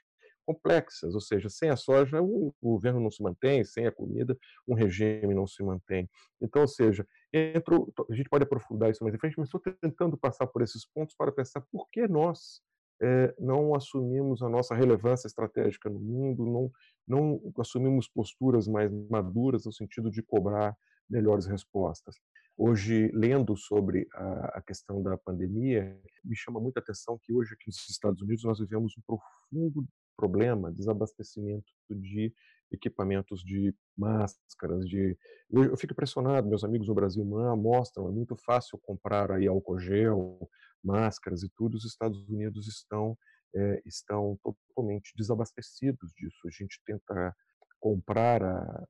complexas, 0.45 1.15
ou 1.15 1.21
seja, 1.21 1.49
sem 1.49 1.69
a 1.69 1.75
soja 1.75 2.21
o 2.21 2.53
governo 2.61 2.99
não 2.99 3.09
se 3.09 3.21
mantém, 3.21 3.63
sem 3.63 3.87
a 3.87 3.91
comida 3.91 4.37
um 4.67 4.75
regime 4.75 5.33
não 5.33 5.47
se 5.47 5.63
mantém. 5.63 6.07
Então, 6.39 6.61
ou 6.61 6.67
seja, 6.67 7.05
entro, 7.33 7.91
a 8.09 8.13
gente 8.13 8.29
pode 8.29 8.43
aprofundar 8.43 8.91
isso 8.91 9.03
mais 9.03 9.15
em 9.15 9.19
frente, 9.19 9.35
mas 9.37 9.47
estou 9.47 9.59
tentando 9.81 10.15
passar 10.17 10.45
por 10.47 10.61
esses 10.61 10.85
pontos 10.85 11.15
para 11.15 11.31
pensar 11.31 11.61
por 11.71 11.89
que 11.89 12.07
nós 12.07 12.61
é, 13.01 13.33
não 13.39 13.75
assumimos 13.75 14.41
a 14.41 14.49
nossa 14.49 14.75
relevância 14.75 15.27
estratégica 15.27 15.89
no 15.89 15.99
mundo, 15.99 16.45
não, 16.45 16.71
não 17.07 17.53
assumimos 17.59 18.07
posturas 18.07 18.67
mais 18.67 18.91
maduras 19.09 19.65
no 19.65 19.73
sentido 19.73 20.09
de 20.09 20.21
cobrar 20.21 20.77
melhores 21.09 21.45
respostas. 21.45 22.15
Hoje, 22.57 23.11
lendo 23.13 23.57
sobre 23.57 24.07
a, 24.13 24.61
questão 24.61 25.03
da 25.03 25.17
pandemia, 25.17 26.01
me 26.23 26.35
chama 26.35 26.59
muita 26.59 26.79
atenção 26.79 27.19
que 27.21 27.33
hoje 27.33 27.53
aqui 27.53 27.67
nos 27.67 27.89
Estados 27.89 28.21
Unidos 28.21 28.45
nós 28.45 28.59
vivemos 28.59 28.93
um 28.97 29.01
profundo 29.05 29.85
problema, 30.15 30.71
desabastecimento 30.71 31.65
de 31.89 32.33
equipamentos 32.71 33.41
de 33.43 33.75
máscaras, 33.97 34.87
de 34.87 35.17
eu 35.51 35.75
fico 35.75 35.91
impressionado, 35.91 36.47
meus 36.47 36.63
amigos 36.63 36.87
no 36.87 36.95
Brasil 36.95 37.25
mostram, 37.25 38.07
é 38.07 38.11
muito 38.11 38.37
fácil 38.37 38.79
comprar 38.81 39.31
aí 39.31 39.47
álcool 39.47 39.77
gel, 39.77 40.49
máscaras 40.81 41.43
e 41.43 41.49
tudo, 41.49 41.75
os 41.75 41.83
Estados 41.83 42.27
Unidos 42.29 42.67
estão 42.67 43.17
é, 43.53 43.81
estão 43.85 44.37
totalmente 44.43 45.13
desabastecidos 45.15 46.11
disso. 46.13 46.37
A 46.45 46.49
gente 46.49 46.81
tenta 46.85 47.35
comprar 47.79 48.43
a, 48.43 48.87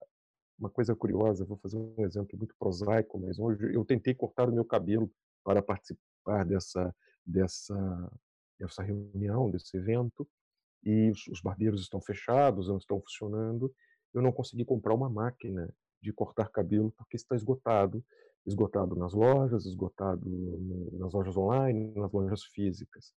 uma 0.58 0.70
coisa 0.70 0.96
curiosa, 0.96 1.46
vou 1.46 1.58
fazer 1.58 1.78
um 1.78 2.06
exemplo 2.06 2.38
muito 2.38 2.56
prosaico, 2.58 3.20
mas 3.20 3.38
hoje 3.40 3.74
eu 3.74 3.84
tentei 3.86 4.14
cortar 4.14 4.50
o 4.50 4.54
meu 4.54 4.66
cabelo 4.66 5.12
para 5.44 5.62
participar 5.62 6.46
dessa 6.46 6.94
dessa 7.26 8.12
dessa 8.60 8.84
reunião, 8.84 9.50
desse 9.52 9.76
evento, 9.76 10.28
e 10.84 11.10
os, 11.10 11.28
os 11.28 11.42
barbeiros 11.42 11.82
estão 11.82 12.00
fechados, 12.00 12.68
não 12.70 12.78
estão 12.78 13.02
funcionando. 13.02 13.74
Eu 14.14 14.22
não 14.22 14.32
consegui 14.32 14.64
comprar 14.64 14.94
uma 14.94 15.10
máquina 15.10 15.70
de 16.02 16.14
cortar 16.14 16.50
cabelo 16.50 16.92
porque 16.98 17.18
está 17.18 17.36
esgotado. 17.36 18.04
esgotado 18.46 18.96
nas 18.96 19.14
lojas, 19.14 19.66
esgotado 19.66 20.24
nas 20.94 21.12
lojas 21.14 21.36
online, 21.36 21.92
nas 21.96 22.12
lojas 22.12 22.44
físicas. 22.46 23.12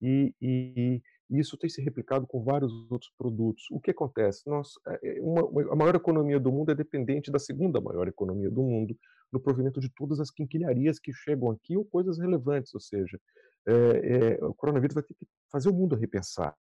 E, 0.00 0.34
e, 0.40 1.00
e, 1.30 1.38
isso 1.38 1.56
tem 1.56 1.68
se 1.68 1.82
replicado 1.82 2.26
com 2.26 2.42
vários 2.42 2.72
outros 2.90 3.12
produtos. 3.16 3.64
O 3.70 3.80
que 3.80 3.90
acontece? 3.90 4.48
Nós, 4.48 4.72
é, 4.86 5.18
é, 5.18 5.20
uma, 5.20 5.72
a 5.72 5.76
maior 5.76 5.94
economia 5.94 6.38
do 6.38 6.52
mundo 6.52 6.70
é 6.70 6.74
dependente 6.74 7.30
da 7.30 7.38
segunda 7.38 7.80
maior 7.80 8.08
economia 8.08 8.50
do 8.50 8.62
mundo 8.62 8.96
no 9.32 9.40
provimento 9.40 9.80
de 9.80 9.88
todas 9.90 10.20
as 10.20 10.30
quinquilharias 10.30 10.98
que 10.98 11.12
chegam 11.12 11.50
aqui 11.50 11.76
ou 11.76 11.84
coisas 11.84 12.18
relevantes, 12.18 12.74
ou 12.74 12.80
seja, 12.80 13.18
é, 13.66 13.72
é, 13.72 14.44
o 14.44 14.52
coronavírus 14.54 14.94
vai 14.94 15.02
ter 15.02 15.14
que 15.14 15.26
fazer 15.50 15.68
o 15.68 15.72
mundo 15.72 15.96
repensar 15.96 16.54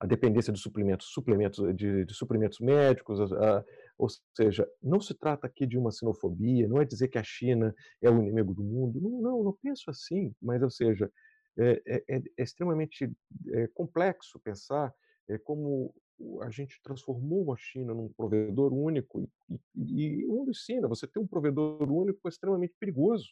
a 0.00 0.06
dependência 0.06 0.50
de 0.50 0.58
suplementos, 0.58 1.08
suplementos 1.08 1.76
de, 1.76 2.06
de 2.06 2.14
suprimentos 2.14 2.58
médicos, 2.58 3.20
a, 3.20 3.58
a, 3.58 3.64
ou 3.98 4.08
seja, 4.34 4.66
não 4.82 4.98
se 4.98 5.12
trata 5.12 5.46
aqui 5.46 5.66
de 5.66 5.76
uma 5.76 5.90
sinofobia, 5.90 6.66
não 6.66 6.80
é 6.80 6.86
dizer 6.86 7.08
que 7.08 7.18
a 7.18 7.22
China 7.22 7.74
é 8.00 8.08
o 8.08 8.18
inimigo 8.18 8.54
do 8.54 8.64
mundo, 8.64 8.98
não, 8.98 9.20
não, 9.20 9.44
não 9.44 9.58
penso 9.62 9.90
assim, 9.90 10.34
mas, 10.40 10.62
ou 10.62 10.70
seja, 10.70 11.12
é, 11.58 11.82
é, 11.86 12.04
é, 12.08 12.22
é 12.38 12.42
extremamente 12.42 13.10
é, 13.52 13.66
complexo 13.68 14.38
pensar 14.40 14.94
é, 15.28 15.38
como 15.38 15.94
a 16.42 16.50
gente 16.50 16.80
transformou 16.82 17.52
a 17.52 17.56
China 17.56 17.94
num 17.94 18.08
provedor 18.08 18.72
único 18.72 19.28
e, 19.74 20.24
o 20.26 20.32
mundo 20.32 20.50
ensina, 20.50 20.86
você 20.86 21.06
ter 21.06 21.18
um 21.18 21.26
provedor 21.26 21.90
único 21.90 22.20
é 22.26 22.28
extremamente 22.28 22.74
perigoso, 22.78 23.28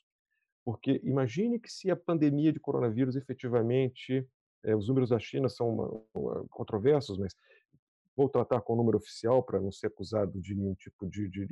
porque 0.64 1.00
imagine 1.04 1.58
que 1.60 1.70
se 1.70 1.90
a 1.90 1.96
pandemia 1.96 2.52
de 2.52 2.58
coronavírus 2.58 3.14
efetivamente 3.14 4.26
os 4.76 4.88
números 4.88 5.10
da 5.10 5.18
China 5.18 5.48
são 5.48 5.68
uma, 5.68 6.02
uma, 6.14 6.44
controversos, 6.48 7.18
mas 7.18 7.34
vou 8.16 8.28
tratar 8.28 8.60
com 8.62 8.72
o 8.72 8.76
número 8.76 8.98
oficial 8.98 9.42
para 9.42 9.60
não 9.60 9.70
ser 9.70 9.86
acusado 9.86 10.40
de 10.40 10.54
nenhum 10.54 10.74
tipo 10.74 11.08
de, 11.08 11.28
de 11.28 11.46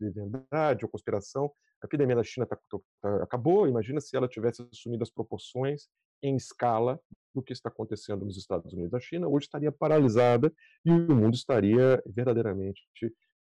leviandade 0.00 0.84
ou 0.84 0.90
conspiração. 0.90 1.52
A 1.80 1.86
epidemia 1.86 2.16
da 2.16 2.24
China 2.24 2.44
tá, 2.44 2.58
tá, 3.00 3.22
acabou. 3.22 3.68
Imagina 3.68 4.00
se 4.00 4.16
ela 4.16 4.26
tivesse 4.26 4.66
assumido 4.72 5.04
as 5.04 5.10
proporções 5.10 5.88
em 6.22 6.36
escala 6.36 7.00
do 7.34 7.42
que 7.42 7.52
está 7.52 7.68
acontecendo 7.68 8.24
nos 8.24 8.36
Estados 8.36 8.72
Unidos. 8.72 8.94
A 8.94 9.00
China 9.00 9.28
hoje 9.28 9.46
estaria 9.46 9.70
paralisada 9.70 10.52
e 10.84 10.90
o 10.90 11.14
mundo 11.14 11.34
estaria 11.34 12.02
verdadeiramente 12.06 12.82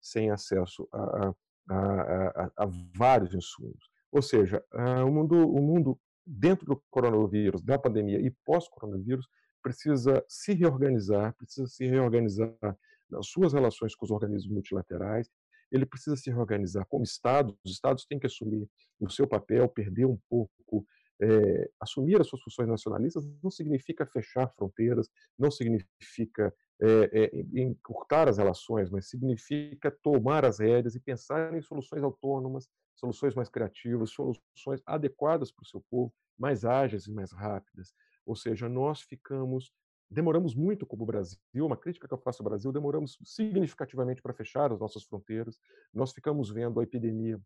sem 0.01 0.31
acesso 0.31 0.89
a, 0.93 1.29
a, 1.69 1.75
a, 1.75 2.53
a 2.57 2.67
vários 2.95 3.35
insumos. 3.35 3.91
Ou 4.13 4.23
seja, 4.23 4.63
o 5.05 5.11
mundo, 5.11 5.37
o 5.37 5.63
mundo 5.63 5.99
dentro 6.27 6.67
do 6.67 6.83
coronavírus, 6.91 7.63
da 7.63 7.79
pandemia 7.79 8.21
e 8.21 8.31
pós-coronavírus, 8.45 9.27
precisa 9.63 10.25
se 10.29 10.53
reorganizar, 10.55 11.35
precisa 11.37 11.67
se 11.67 11.87
reorganizar 11.87 12.79
nas 13.11 13.27
suas 13.29 13.53
relações 13.53 13.95
com 13.95 14.05
os 14.05 14.11
organismos 14.11 14.53
multilaterais, 14.53 15.29
ele 15.71 15.85
precisa 15.85 16.17
se 16.17 16.31
reorganizar 16.31 16.87
como 16.87 17.05
Estado, 17.05 17.57
os 17.65 17.73
Estados 17.73 18.07
têm 18.07 18.19
que 18.19 18.27
assumir 18.27 18.69
o 19.01 19.11
seu 19.11 19.27
papel, 19.27 19.69
perder 19.69 20.07
um 20.07 20.19
pouco, 20.29 20.87
é, 21.21 21.71
assumir 21.81 22.21
as 22.21 22.29
suas 22.29 22.43
funções 22.43 22.69
nacionalistas 22.69 23.25
não 23.43 23.51
significa 23.51 24.05
fechar 24.07 24.49
fronteiras, 24.55 25.09
não 25.39 25.51
significa 25.51 26.55
é, 26.81 27.11
é, 27.13 27.61
encurtar 27.61 28.29
as 28.29 28.39
relações, 28.39 28.91
mas 28.91 29.09
significa 29.09 29.91
tomar 29.91 30.45
as 30.45 30.59
rédeas 30.59 30.95
e 30.95 31.01
pensar 31.01 31.55
em 31.55 31.63
soluções 31.63 32.03
autônomas, 32.03 32.69
soluções 32.95 33.35
mais 33.35 33.49
criativas, 33.49 34.11
soluções 34.11 34.83
adequadas 34.85 35.51
para 35.51 35.63
o 35.63 35.67
seu 35.67 35.83
povo, 35.91 36.13
mais 36.39 36.65
ágeis 36.65 37.07
e 37.07 37.13
mais 37.13 37.33
rápidas. 37.33 37.95
Ou 38.27 38.37
seja, 38.37 38.69
nós 38.69 39.01
ficamos, 39.01 39.73
demoramos 40.11 40.55
muito 40.55 40.85
como 40.85 41.07
Brasil, 41.07 41.39
uma 41.55 41.77
crítica 41.77 42.07
que 42.07 42.13
eu 42.13 42.19
faço 42.19 42.43
ao 42.43 42.49
Brasil, 42.49 42.73
demoramos 42.73 43.19
significativamente 43.25 44.21
para 44.21 44.35
fechar 44.35 44.71
as 44.71 44.79
nossas 44.79 45.05
fronteiras, 45.05 45.59
nós 45.95 46.13
ficamos 46.13 46.51
vendo 46.51 46.79
a 46.79 46.83
epidemia 46.83 47.41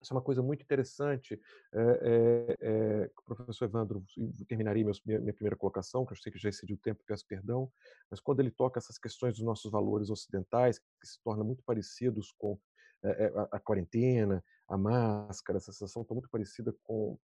isso 0.00 0.12
é 0.12 0.16
uma 0.16 0.22
coisa 0.22 0.42
muito 0.42 0.62
interessante. 0.62 1.40
É, 1.72 1.80
é, 1.80 2.56
é, 2.60 3.10
professor 3.24 3.64
Evandro, 3.64 4.04
terminaria 4.46 4.84
minha, 4.84 5.20
minha, 5.20 5.34
primeira 5.34 5.56
colocação, 5.56 6.06
que 6.06 6.12
eu 6.12 6.16
sei 6.16 6.32
que 6.32 6.38
já 6.38 6.48
excedi 6.48 6.74
o 6.74 6.78
tempo, 6.78 7.02
peço 7.06 7.26
perdão, 7.26 7.70
mas 8.10 8.20
quando 8.20 8.40
ele 8.40 8.50
toca 8.50 8.78
essas 8.78 8.98
questões 8.98 9.34
dos 9.34 9.44
nossos 9.44 9.70
valores 9.70 10.10
ocidentais, 10.10 10.78
que 10.78 11.06
se 11.06 11.20
tornam 11.22 11.44
muito 11.44 11.62
parecidos 11.64 12.32
com 12.38 12.58
a, 13.02 13.56
a 13.56 13.60
quarentena, 13.60 14.42
a 14.68 14.76
máscara, 14.76 15.58
essa 15.58 15.72
sensação 15.72 16.02
está 16.02 16.14
muito 16.14 16.28
parecida 16.28 16.74
com 16.82 17.18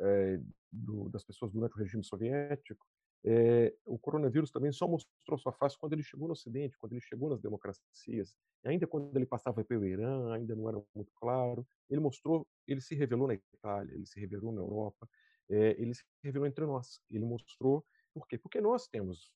é, 0.00 0.40
do, 0.70 1.08
das 1.08 1.24
pessoas 1.24 1.52
durante 1.52 1.74
o 1.74 1.78
regime 1.78 2.04
soviético. 2.04 2.86
É, 3.26 3.74
o 3.86 3.98
coronavírus 3.98 4.50
também 4.50 4.70
só 4.70 4.86
mostrou 4.86 5.38
sua 5.38 5.52
face 5.52 5.78
quando 5.78 5.94
ele 5.94 6.02
chegou 6.02 6.28
no 6.28 6.32
Ocidente, 6.32 6.76
quando 6.76 6.92
ele 6.92 7.00
chegou 7.00 7.30
nas 7.30 7.40
democracias. 7.40 8.36
E 8.62 8.68
ainda 8.68 8.86
quando 8.86 9.16
ele 9.16 9.26
passava 9.26 9.64
pelo 9.64 9.86
Irã, 9.86 10.32
ainda 10.34 10.54
não 10.54 10.68
era 10.68 10.82
muito 10.94 11.12
claro. 11.14 11.66
Ele 11.88 12.00
mostrou, 12.00 12.46
ele 12.66 12.80
se 12.80 12.94
revelou 12.94 13.26
na 13.26 13.34
Itália, 13.34 13.94
ele 13.94 14.06
se 14.06 14.20
revelou 14.20 14.52
na 14.52 14.60
Europa, 14.60 15.08
é, 15.48 15.70
ele 15.80 15.94
se 15.94 16.04
revelou 16.22 16.46
entre 16.46 16.66
nós. 16.66 17.00
Ele 17.10 17.24
mostrou 17.24 17.84
por 18.14 18.28
quê? 18.28 18.38
Porque 18.38 18.60
nós 18.60 18.86
temos 18.86 19.32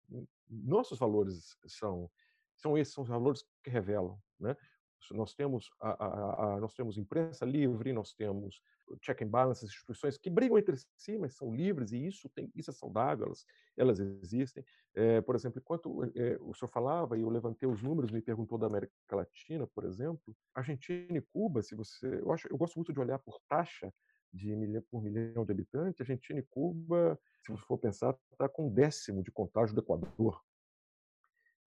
nossos 0.49 0.99
valores 0.99 1.57
são 1.67 2.09
são 2.57 2.79
esses 2.79 2.95
são 2.95 3.03
os 3.03 3.09
valores 3.09 3.45
que 3.63 3.71
revelam, 3.71 4.21
né? 4.39 4.57
Nós 5.13 5.35
temos, 5.35 5.71
a, 5.81 5.91
a, 5.91 6.57
a, 6.57 6.61
nós 6.61 6.75
temos 6.75 6.99
imprensa 6.99 7.45
livre, 7.45 7.93
nós 7.93 8.13
temos 8.13 8.63
check 9.01 9.23
and 9.23 9.29
balance, 9.29 9.65
instituições 9.65 10.17
que 10.17 10.31
brigam 10.31 10.59
entre 10.59 10.77
si, 10.97 11.19
mas 11.19 11.35
são 11.35 11.55
livres, 11.55 11.93
e 11.93 12.07
isso, 12.07 12.29
tem, 12.29 12.51
isso 12.55 12.71
é 12.71 12.73
saudável, 12.73 13.27
elas, 13.27 13.45
elas 13.77 14.01
existem. 14.01 14.65
É, 14.95 15.21
por 15.21 15.35
exemplo, 15.35 15.61
enquanto 15.61 16.05
é, 16.15 16.39
o 16.41 16.55
senhor 16.55 16.69
falava, 16.71 17.17
e 17.17 17.23
eu 17.23 17.29
levantei 17.29 17.69
os 17.69 17.83
números, 17.83 18.11
me 18.11 18.23
perguntou 18.23 18.59
da 18.59 18.67
América 18.67 18.93
Latina, 19.13 19.67
por 19.67 19.85
exemplo, 19.85 20.37
Argentina 20.55 21.19
e 21.19 21.21
Cuba, 21.21 21.63
se 21.63 21.75
você. 21.75 22.21
Eu, 22.21 22.33
acho, 22.33 22.49
eu 22.49 22.57
gosto 22.57 22.77
muito 22.77 22.93
de 22.93 23.01
olhar 23.01 23.19
por 23.19 23.41
taxa 23.49 23.93
de 24.33 24.55
milhão, 24.55 24.83
por 24.91 25.03
milhão 25.03 25.45
de 25.45 25.53
habitantes, 25.53 26.01
Argentina 26.01 26.39
e 26.39 26.43
Cuba, 26.43 27.19
se 27.43 27.51
você 27.51 27.65
for 27.65 27.79
pensar, 27.79 28.17
está 28.33 28.49
com 28.49 28.67
um 28.67 28.73
décimo 28.73 29.23
de 29.23 29.31
contágio 29.31 29.75
do 29.75 29.81
Equador 29.81 30.43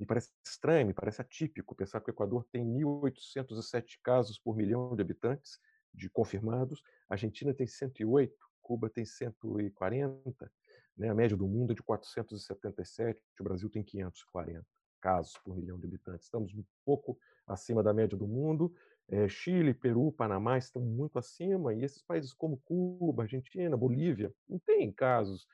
me 0.02 0.08
parece 0.08 0.32
estranho, 0.44 0.88
me 0.88 0.96
parece 0.96 1.22
atípico 1.22 1.76
pensar 1.76 2.02
que 2.02 2.10
o 2.10 2.12
Equador 2.12 2.44
tem 2.52 2.66
1.807 2.66 4.00
casos 4.04 4.40
por 4.40 4.58
milhão 4.58 4.96
de 4.96 5.02
habitantes 5.04 5.60
de 5.94 6.10
confirmados, 6.10 6.82
a 7.08 7.14
Argentina 7.14 7.54
tem 7.54 7.68
108, 7.68 8.34
Cuba 8.64 8.90
tem 8.90 9.06
140, 9.06 10.52
né? 10.98 11.10
a 11.10 11.14
média 11.14 11.38
do 11.38 11.48
mundo 11.48 11.74
é 11.74 11.76
de 11.76 11.84
477, 11.84 13.22
o 13.40 13.44
Brasil 13.44 13.70
tem 13.70 13.84
540 13.84 14.66
casos 15.00 15.38
por 15.44 15.56
milhão 15.56 15.80
de 15.80 15.86
habitantes. 15.86 16.26
Estamos 16.26 16.52
um 16.56 16.64
pouco 16.84 17.18
acima 17.46 17.84
da 17.84 17.94
média 17.94 18.18
do 18.18 18.28
mundo. 18.28 18.74
É, 19.08 19.28
Chile, 19.28 19.74
Peru, 19.74 20.12
Panamá 20.12 20.58
estão 20.58 20.82
muito 20.82 21.20
acima, 21.20 21.76
e 21.76 21.84
esses 21.84 22.02
países 22.02 22.34
como 22.34 22.62
Cuba, 22.66 23.24
Argentina, 23.24 23.78
Bolívia, 23.78 24.34
não 24.50 24.58
têm 24.58 24.92
casos. 24.92 25.46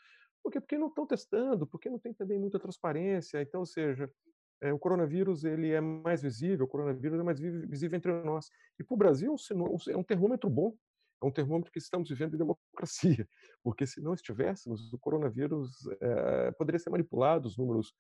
Por 0.42 0.52
quê? 0.52 0.62
Porque 0.62 0.78
não 0.78 0.88
estão 0.88 1.06
testando, 1.06 1.68
porque 1.68 1.90
não 1.90 2.00
tem 2.00 2.14
também 2.14 2.40
muita 2.40 2.60
transparência. 2.60 3.42
Então, 3.42 3.62
ou 3.62 3.66
seja, 3.66 4.10
é, 4.62 4.74
o 4.74 4.80
coronavírus 4.80 5.44
ele 5.44 5.72
é 5.72 5.82
mais 5.82 6.22
visível, 6.22 6.66
o 6.66 6.70
coronavírus 6.70 7.20
é 7.20 7.24
mais 7.24 7.40
visível 7.40 7.98
entre 7.98 8.12
nós. 8.24 8.50
E 8.80 8.84
para 8.84 8.94
o 8.94 8.98
Brasil 8.98 9.36
é 9.90 9.98
um 9.98 10.04
termômetro 10.04 10.50
bom, 10.50 10.76
é 11.22 11.26
um 11.26 11.32
termômetro 11.32 11.72
que 11.72 11.80
estamos 11.80 12.10
vivendo 12.10 12.36
em 12.36 12.38
democracia, 12.38 13.28
porque 13.64 13.86
se 13.86 14.02
não 14.02 14.14
estivéssemos, 14.14 14.94
o 14.94 15.00
coronavírus 15.00 15.70
é, 16.02 16.52
poderia 16.52 16.80
ser 16.80 16.90
manipulado, 16.90 17.48
os 17.48 17.58
números, 17.58 17.94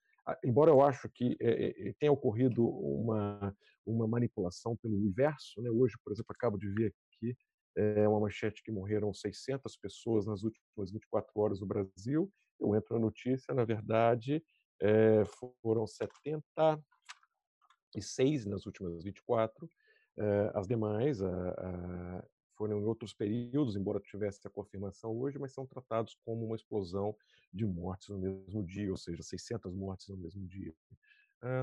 embora 0.43 0.71
eu 0.71 0.81
acho 0.81 1.09
que 1.13 1.35
é, 1.39 1.93
tenha 1.99 2.11
ocorrido 2.11 2.67
uma, 2.67 3.55
uma 3.85 4.07
manipulação 4.07 4.75
pelo 4.77 4.95
universo, 4.95 5.61
né? 5.61 5.69
hoje, 5.69 5.95
por 6.03 6.11
exemplo, 6.11 6.33
acabo 6.35 6.57
de 6.57 6.69
ver 6.69 6.93
aqui 7.15 7.35
é 7.77 8.07
uma 8.07 8.19
manchete 8.19 8.63
que 8.63 8.71
morreram 8.71 9.13
600 9.13 9.77
pessoas 9.77 10.25
nas 10.25 10.43
últimas 10.43 10.91
24 10.91 11.31
horas 11.35 11.59
no 11.61 11.67
Brasil, 11.67 12.31
eu 12.59 12.75
entro 12.75 12.95
na 12.95 13.01
notícia, 13.01 13.53
na 13.53 13.63
verdade, 13.63 14.43
é, 14.79 15.23
foram 15.61 15.87
76 15.87 18.45
nas 18.45 18.65
últimas 18.65 19.03
24. 19.03 19.69
É, 20.17 20.19
eh, 20.19 20.51
as 20.55 20.67
demais 20.67 21.21
a, 21.21 21.29
a, 21.29 22.23
foram 22.55 22.81
em 22.81 22.85
outros 22.85 23.13
períodos, 23.13 23.75
embora 23.75 23.99
tivesse 23.99 24.47
a 24.47 24.49
confirmação 24.49 25.15
hoje, 25.15 25.37
mas 25.37 25.53
são 25.53 25.65
tratados 25.65 26.17
como 26.25 26.45
uma 26.45 26.55
explosão 26.55 27.15
de 27.53 27.65
mortes 27.65 28.09
no 28.09 28.17
mesmo 28.17 28.65
dia, 28.65 28.89
ou 28.89 28.97
seja, 28.97 29.21
600 29.21 29.71
mortes 29.73 30.07
no 30.09 30.17
mesmo 30.17 30.45
dia. 30.47 30.73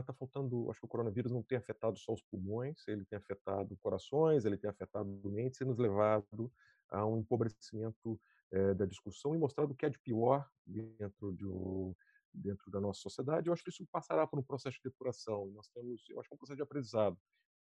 Está 0.01 0.13
uh, 0.13 0.17
faltando, 0.17 0.71
acho 0.71 0.79
que 0.79 0.87
o 0.87 0.89
coronavírus 0.89 1.33
não 1.33 1.43
tem 1.43 1.59
afetado 1.59 1.99
só 1.99 2.13
os 2.13 2.23
pulmões, 2.23 2.87
ele 2.87 3.05
tem 3.05 3.17
afetado 3.17 3.77
corações, 3.79 4.45
ele 4.45 4.57
tem 4.57 4.71
afetado 4.71 5.09
mentes 5.25 5.61
e 5.61 5.65
nos 5.65 5.79
levado 5.79 6.53
a 6.89 7.05
um 7.05 7.19
empobrecimento 7.19 8.21
uh, 8.53 8.75
da 8.77 8.87
discussão 8.87 9.35
e 9.35 9.39
mostrado 9.39 9.73
o 9.73 9.75
que 9.75 9.85
é 9.85 9.91
de 9.91 9.99
pior 9.99 10.49
dentro 10.65 11.33
do, 11.33 11.97
dentro 12.35 12.71
da 12.71 12.81
nossa 12.81 13.01
sociedade, 13.01 13.49
eu 13.49 13.53
acho 13.53 13.63
que 13.63 13.71
isso 13.71 13.87
passará 13.91 14.27
por 14.27 14.39
um 14.39 14.43
processo 14.43 14.77
de 14.77 14.91
depuração. 14.91 15.51
Nós 15.55 15.69
temos, 15.69 16.03
eu 16.09 16.21
acho 16.21 16.29
é 16.31 16.35
um 16.35 16.39
processo 16.39 16.57
de 16.57 16.63
aprendizado, 16.63 17.17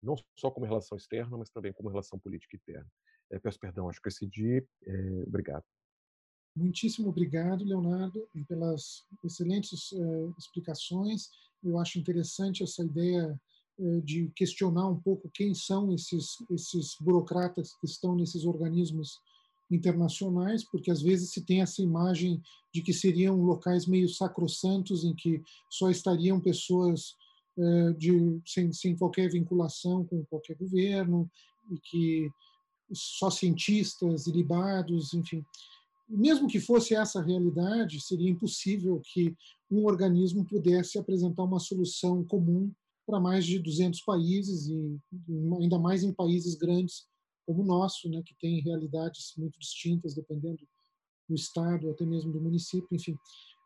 não 0.02 0.14
só 0.36 0.50
como 0.50 0.66
relação 0.66 0.96
externa, 0.96 1.36
mas 1.36 1.50
também 1.50 1.72
como 1.72 1.88
relação 1.88 2.18
política 2.18 2.56
interna. 2.56 2.90
É, 3.30 3.38
peço 3.38 3.58
perdão, 3.58 3.88
acho 3.88 4.00
que 4.00 4.08
excedi. 4.08 4.66
É, 4.86 5.22
obrigado. 5.26 5.64
Muitíssimo 6.56 7.08
obrigado, 7.08 7.64
Leonardo, 7.64 8.28
pelas 8.48 9.04
excelentes 9.24 9.92
uh, 9.92 10.34
explicações. 10.36 11.28
Eu 11.62 11.78
acho 11.78 11.98
interessante 11.98 12.62
essa 12.62 12.82
ideia 12.82 13.38
de 14.02 14.28
questionar 14.34 14.88
um 14.88 15.00
pouco 15.00 15.30
quem 15.32 15.54
são 15.54 15.92
esses, 15.94 16.36
esses 16.50 16.96
burocratas 17.00 17.76
que 17.76 17.86
estão 17.86 18.16
nesses 18.16 18.44
organismos 18.44 19.20
internacionais, 19.70 20.64
porque 20.64 20.90
às 20.90 21.02
vezes 21.02 21.30
se 21.30 21.44
tem 21.44 21.60
essa 21.60 21.82
imagem 21.82 22.40
de 22.72 22.82
que 22.82 22.92
seriam 22.92 23.36
locais 23.42 23.86
meio 23.86 24.08
sacrossantos 24.08 25.04
em 25.04 25.14
que 25.14 25.42
só 25.70 25.90
estariam 25.90 26.40
pessoas 26.40 27.16
de, 27.96 28.40
sem, 28.46 28.72
sem 28.72 28.96
qualquer 28.96 29.30
vinculação 29.30 30.04
com 30.04 30.24
qualquer 30.26 30.56
governo 30.56 31.28
e 31.70 31.78
que 31.78 32.30
só 32.92 33.30
cientistas 33.30 34.26
ilibados, 34.26 35.12
enfim. 35.12 35.44
Mesmo 36.08 36.48
que 36.48 36.60
fosse 36.60 36.94
essa 36.94 37.20
a 37.20 37.22
realidade, 37.22 38.00
seria 38.00 38.30
impossível 38.30 39.00
que 39.12 39.36
um 39.70 39.84
organismo 39.84 40.44
pudesse 40.44 40.98
apresentar 40.98 41.42
uma 41.42 41.58
solução 41.58 42.24
comum 42.24 42.72
para 43.06 43.20
mais 43.20 43.44
de 43.44 43.58
200 43.58 44.00
países 44.02 44.68
e 44.68 44.98
ainda 45.60 45.78
mais 45.78 46.02
em 46.02 46.12
países 46.12 46.54
grandes 46.54 47.06
como 47.48 47.62
o 47.62 47.66
nosso, 47.66 48.10
né, 48.10 48.22
que 48.22 48.34
tem 48.34 48.60
realidades 48.60 49.32
muito 49.38 49.58
distintas 49.58 50.14
dependendo 50.14 50.58
do 51.26 51.34
estado, 51.34 51.88
até 51.88 52.04
mesmo 52.04 52.30
do 52.30 52.38
município, 52.38 52.86
enfim. 52.92 53.16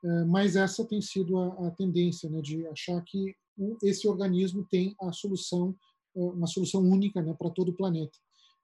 Eh, 0.05 0.25
mas 0.27 0.55
essa 0.55 0.87
tem 0.87 1.03
sido 1.03 1.37
a, 1.37 1.67
a 1.67 1.71
tendência, 1.73 2.31
né, 2.31 2.41
de 2.41 2.65
achar 2.69 3.03
que 3.03 3.35
esse 3.83 4.07
organismo 4.07 4.65
tem 4.71 4.95
a 5.01 5.11
solução, 5.11 5.75
eh, 6.17 6.21
uma 6.21 6.47
solução 6.47 6.81
única, 6.81 7.21
né, 7.21 7.35
para 7.37 7.51
todo 7.51 7.71
o 7.71 7.75
planeta. 7.75 8.17